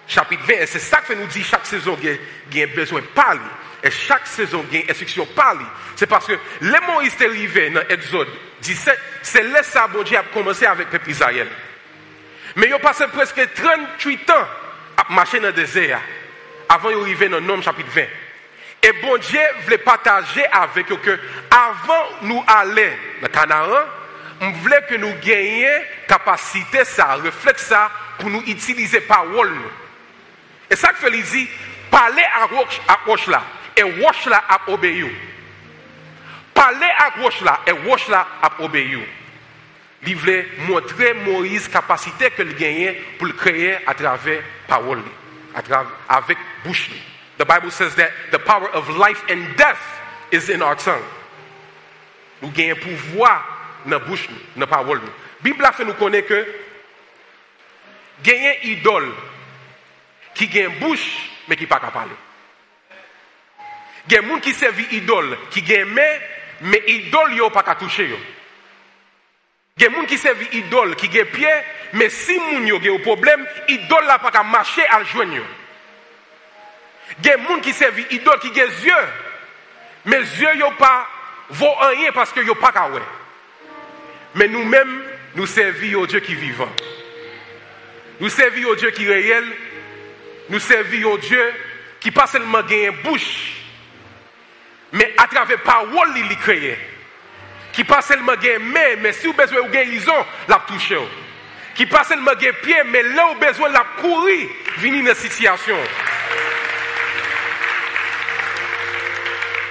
chapitre 0.07 0.43
20, 0.47 0.55
et 0.55 0.66
c'est 0.66 0.78
ça 0.78 0.99
que 0.99 1.14
nous 1.14 1.26
dit 1.26 1.43
chaque 1.43 1.64
saison 1.64 1.97
qu'il 1.97 2.18
y 2.53 2.62
a 2.62 2.66
besoin 2.66 3.01
de 3.01 3.07
parler. 3.07 3.41
Et 3.82 3.91
chaque 3.91 4.26
saison, 4.26 4.64
il 4.70 4.80
y 4.80 4.82
a 4.82 4.91
instruction 4.91 5.26
parler. 5.35 5.64
C'est 5.97 6.07
parce 6.07 6.26
que 6.26 6.39
les 6.61 6.80
Moïse 6.87 7.14
arrivé 7.20 7.70
dans 7.70 7.82
Exode 7.89 8.28
17, 8.61 8.99
c'est 9.22 9.43
là 9.43 9.62
ça, 9.62 9.87
bon 9.87 10.03
Dieu 10.03 10.18
a 10.18 10.22
commencé 10.22 10.66
avec 10.66 10.87
le 10.87 10.99
peuple 10.99 11.11
Israël. 11.11 11.49
Mais 12.57 12.66
il 12.66 12.72
a 12.74 12.78
passé 12.78 13.05
presque 13.12 13.41
38 13.55 14.30
ans 14.30 14.49
à 14.97 15.13
marcher 15.13 15.41
dans 15.41 15.49
le 15.49 15.53
désert 15.53 16.01
avant 16.69 16.91
d'arriver 16.91 17.29
dans 17.29 17.41
Nom 17.41 17.61
chapitre 17.63 17.91
20. 17.91 18.03
Et 18.83 18.93
bon 19.01 19.17
Dieu 19.17 19.41
voulait 19.63 19.79
partager 19.79 20.45
avec 20.47 20.91
eux 20.91 20.97
que 20.97 21.19
avant 21.51 22.05
nous 22.23 22.45
aller 22.47 22.93
dans 23.23 23.29
Canaan, 23.29 23.69
on 24.41 24.51
voulait 24.51 24.83
que 24.89 24.97
nous 24.97 25.15
gagnions 25.23 25.83
capacité, 26.07 26.85
ça, 26.85 27.15
réflexe 27.15 27.67
ça, 27.67 27.91
pour 28.19 28.29
nous 28.29 28.43
utiliser 28.47 29.01
parole. 29.01 29.55
Et 30.71 30.77
ça 30.77 30.89
que 30.89 30.97
fait 30.97 31.11
dit, 31.11 31.49
parler 31.91 32.25
à 32.41 32.47
roche, 32.47 32.81
à 32.89 32.99
et 33.77 33.83
roche 33.83 34.27
là 34.27 34.45
a 34.49 34.71
obéi. 34.71 35.11
Parler 36.53 36.91
à 36.99 37.21
roche 37.21 37.43
et 37.67 37.71
roche 37.89 38.09
là 38.09 38.27
a 38.43 38.63
obéi. 38.63 38.99
Il 40.07 40.17
voulait 40.17 40.47
montrer 40.69 41.15
Moïse 41.15 41.69
capacité 41.69 42.31
que 42.31 42.43
il 42.43 42.55
gagnait 42.57 43.01
pour 43.19 43.27
le 43.27 43.33
créer 43.33 43.77
à 43.87 43.95
travers 43.95 44.43
parole, 44.67 45.03
à 45.55 45.63
travers, 45.63 45.91
avec 46.09 46.37
bouche. 46.65 46.91
The 47.39 47.45
Bible 47.45 47.71
says 47.71 47.95
that 47.97 48.11
the 48.31 48.39
power 48.39 48.69
of 48.75 48.89
life 48.97 49.23
and 49.31 49.57
death 49.57 49.81
is 50.31 50.51
in 50.51 50.63
our 50.63 50.77
tongue. 50.77 51.03
Nous 52.43 52.51
gagnons 52.51 52.77
pouvoir 52.77 53.45
dans 53.87 53.93
la 53.93 53.99
bouche, 53.99 54.29
dans 54.55 54.61
la 54.61 54.67
parole. 54.67 55.01
La 55.01 55.51
Bible 55.51 55.65
a 55.65 55.73
fait 55.73 55.85
nous 55.85 55.95
connaître 55.95 56.29
que 56.29 56.47
gagner 58.23 58.59
idole 58.65 59.11
qui 60.35 60.49
gagne 60.49 60.79
bouche 60.79 61.31
mais 61.49 61.57
qui 61.57 61.67
pas 61.67 61.81
capable. 61.81 62.11
Il 64.09 64.15
y 64.15 64.21
des 64.21 64.29
gens 64.29 64.39
qui 64.39 64.53
servent 64.53 64.93
idole 64.93 65.39
qui 65.51 65.63
gagne 65.63 65.89
mais 66.61 66.83
idole 66.87 67.35
yo 67.35 67.49
pas 67.51 67.75
toucher. 67.75 68.15
Il 69.77 69.83
y 69.83 69.87
a 69.87 69.89
des 69.89 69.97
gens 69.97 70.05
qui 70.05 70.18
servent 70.18 70.55
idole 70.55 70.95
qui 70.95 71.09
gagne 71.09 71.25
pied 71.25 71.49
mais 71.95 72.09
si 72.09 72.39
moun 72.39 72.66
yo 72.66 72.79
un 72.79 72.99
problème, 73.01 73.45
idole 73.68 74.05
là 74.07 74.18
pas 74.18 74.31
qu'à 74.31 74.45
marcher 74.45 74.87
à 74.89 75.03
joindre. 75.03 75.43
Il 77.18 77.27
y 77.27 77.31
a 77.31 77.37
des 77.37 77.43
gens 77.43 77.59
qui 77.61 77.72
servent 77.72 78.01
idole 78.12 78.39
qui 78.39 78.49
ont 78.49 78.53
des 78.53 78.87
yeux, 78.87 78.93
mais 80.05 80.20
les 80.20 80.41
yeux 80.41 80.55
ne 80.55 80.77
pas 80.77 81.09
vaut 81.51 81.75
rien 81.75 82.12
parce 82.12 82.33
que 82.33 82.41
n'ont 82.41 82.55
pas 82.55 82.70
qu'à 82.70 82.89
Mais 84.37 84.47
nous-mêmes, 84.47 85.03
nous 85.35 85.47
servons 85.47 86.03
au 86.03 86.07
Dieu 86.07 86.20
qui 86.20 86.33
est 86.33 86.37
vivant. 86.37 86.70
Nous 88.20 88.29
servons 88.29 88.68
au 88.68 88.77
Dieu 88.77 88.91
qui 88.91 89.05
est 89.07 89.12
réel. 89.12 89.45
Nous 90.51 90.61
servons 90.61 91.12
au 91.12 91.18
Dieu 91.18 91.53
qui 91.99 92.12
pas 92.12 92.27
seulement 92.29 92.62
gagne 92.62 92.93
bouche, 93.03 93.55
mais 94.93 95.14
à 95.16 95.27
travers 95.27 95.61
parole, 95.62 96.11
il 96.16 96.37
créé. 96.39 96.79
Qui 97.75 97.83
pas 97.83 98.03
seulement 98.03 98.37
gagne 98.37 98.62
main, 98.62 98.97
mais 99.01 99.12
si 99.12 99.27
vous 99.27 99.33
besoin 99.33 99.62
de 99.62 99.70
guérison, 99.70 100.14
la 100.49 100.62
touche. 100.66 100.93
Qui 101.75 101.87
pas 101.87 102.05
seulement 102.05 102.35
gagne 102.39 102.53
pied, 102.62 102.83
mais 102.87 103.03
là 103.03 103.33
où 103.33 103.35
besoin 103.35 103.68
la 103.70 103.85
courir, 104.01 104.49
venir 104.79 105.03
dans 105.03 105.09
la 105.09 105.14
situation. 105.16 105.77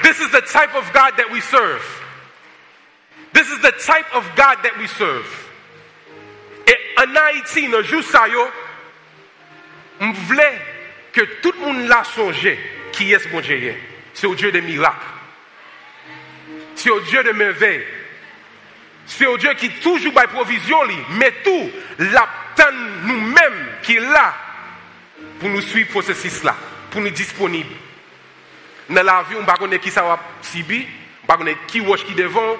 This 0.03 0.19
is 0.19 0.29
the 0.31 0.41
type 0.41 0.75
of 0.75 0.91
God 0.91 1.15
that 1.15 1.31
we 1.31 1.39
serve. 1.41 1.81
This 3.31 3.47
is 3.47 3.61
the 3.61 3.71
type 3.71 4.13
of 4.13 4.25
God 4.35 4.57
that 4.63 4.77
we 4.77 4.87
serve. 4.87 5.25
Et 6.67 6.77
en 6.97 7.15
Haïti, 7.15 7.69
dans 7.69 7.81
jour 7.83 8.03
ça, 8.03 8.25
que 11.13 11.21
tout 11.41 11.53
le 11.53 11.59
monde 11.59 11.87
l'a 11.87 12.03
songé 12.03 12.59
qui 12.91 13.13
est 13.13 13.19
ce 13.19 13.29
bon 13.29 13.39
Dieu? 13.39 13.75
C'est 14.13 14.27
au 14.27 14.35
Dieu 14.35 14.51
des 14.51 14.61
miracles. 14.61 15.12
C'est 16.83 16.89
au 16.89 16.99
Dieu 16.99 17.23
de 17.23 17.31
merveilles. 17.31 17.85
C'est 19.05 19.25
au 19.25 19.37
Dieu 19.37 19.53
qui 19.53 19.69
toujours 19.69 20.13
par 20.13 20.27
provision, 20.27 20.79
mais 21.11 21.31
tout 21.41 21.71
l'attend 21.97 22.73
nous-mêmes 23.03 23.67
qui 23.83 23.95
est 23.95 24.01
là 24.01 24.33
pour 25.39 25.47
nous 25.47 25.61
suivre 25.61 25.89
processus 25.91 26.43
là, 26.43 26.53
pour 26.91 26.99
nous 26.99 27.09
disponibles 27.09 27.73
dans 28.89 29.01
la 29.01 29.23
vie, 29.29 29.37
on 29.37 29.41
ne 29.41 29.45
pas 29.45 29.77
qui 29.77 29.89
ça 29.91 30.01
va 30.01 30.19
subir, 30.41 30.85
on 31.29 31.37
ne 31.37 31.53
pas 31.53 31.59
qui 31.67 31.79
roche 31.79 32.03
qui 32.03 32.15
devant, 32.15 32.57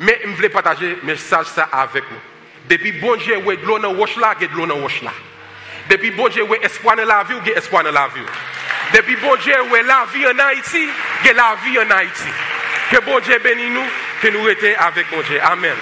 mais 0.00 0.20
je 0.24 0.30
voulais 0.30 0.48
partager 0.48 0.96
le 1.00 1.02
message 1.04 1.46
avec 1.70 2.02
vous. 2.02 2.20
Depuis 2.68 2.90
bon 2.92 3.14
Dieu, 3.14 3.36
ouais 3.36 3.58
de 3.58 3.64
l'eau 3.64 3.78
dans 3.78 3.92
roche 3.92 4.16
là, 4.16 4.34
il 4.40 4.42
y 4.42 4.44
a 4.46 4.52
de 4.52 4.56
l'eau 4.56 4.66
dans 4.66 4.74
roche 4.74 5.02
là. 5.02 5.12
Depuis 5.88 6.10
bon 6.10 6.26
Dieu, 6.26 6.42
ouais 6.42 6.58
espoir 6.64 6.96
dans 6.96 7.04
la 7.04 7.22
vie, 7.22 7.34
a 7.34 7.58
espoir 7.58 7.84
dans 7.84 7.92
la 7.92 8.08
vie. 8.08 8.22
Depuis 8.92 9.14
bon 9.14 9.36
Dieu, 9.36 9.54
ouais 9.70 9.84
la 9.84 10.04
vie 10.12 10.26
en 10.26 10.36
Haïti, 10.36 10.88
la 11.24 11.56
vie 11.64 11.78
en 11.78 11.90
Haïti. 11.92 12.24
Que 12.90 13.00
bon 13.00 13.18
Dieu 13.20 13.38
bénisse 13.42 13.72
nous, 13.72 13.86
que 14.22 14.28
nous 14.28 14.42
rester 14.42 14.76
avec 14.76 15.10
bon 15.10 15.20
Dieu. 15.22 15.40
Amen. 15.42 15.74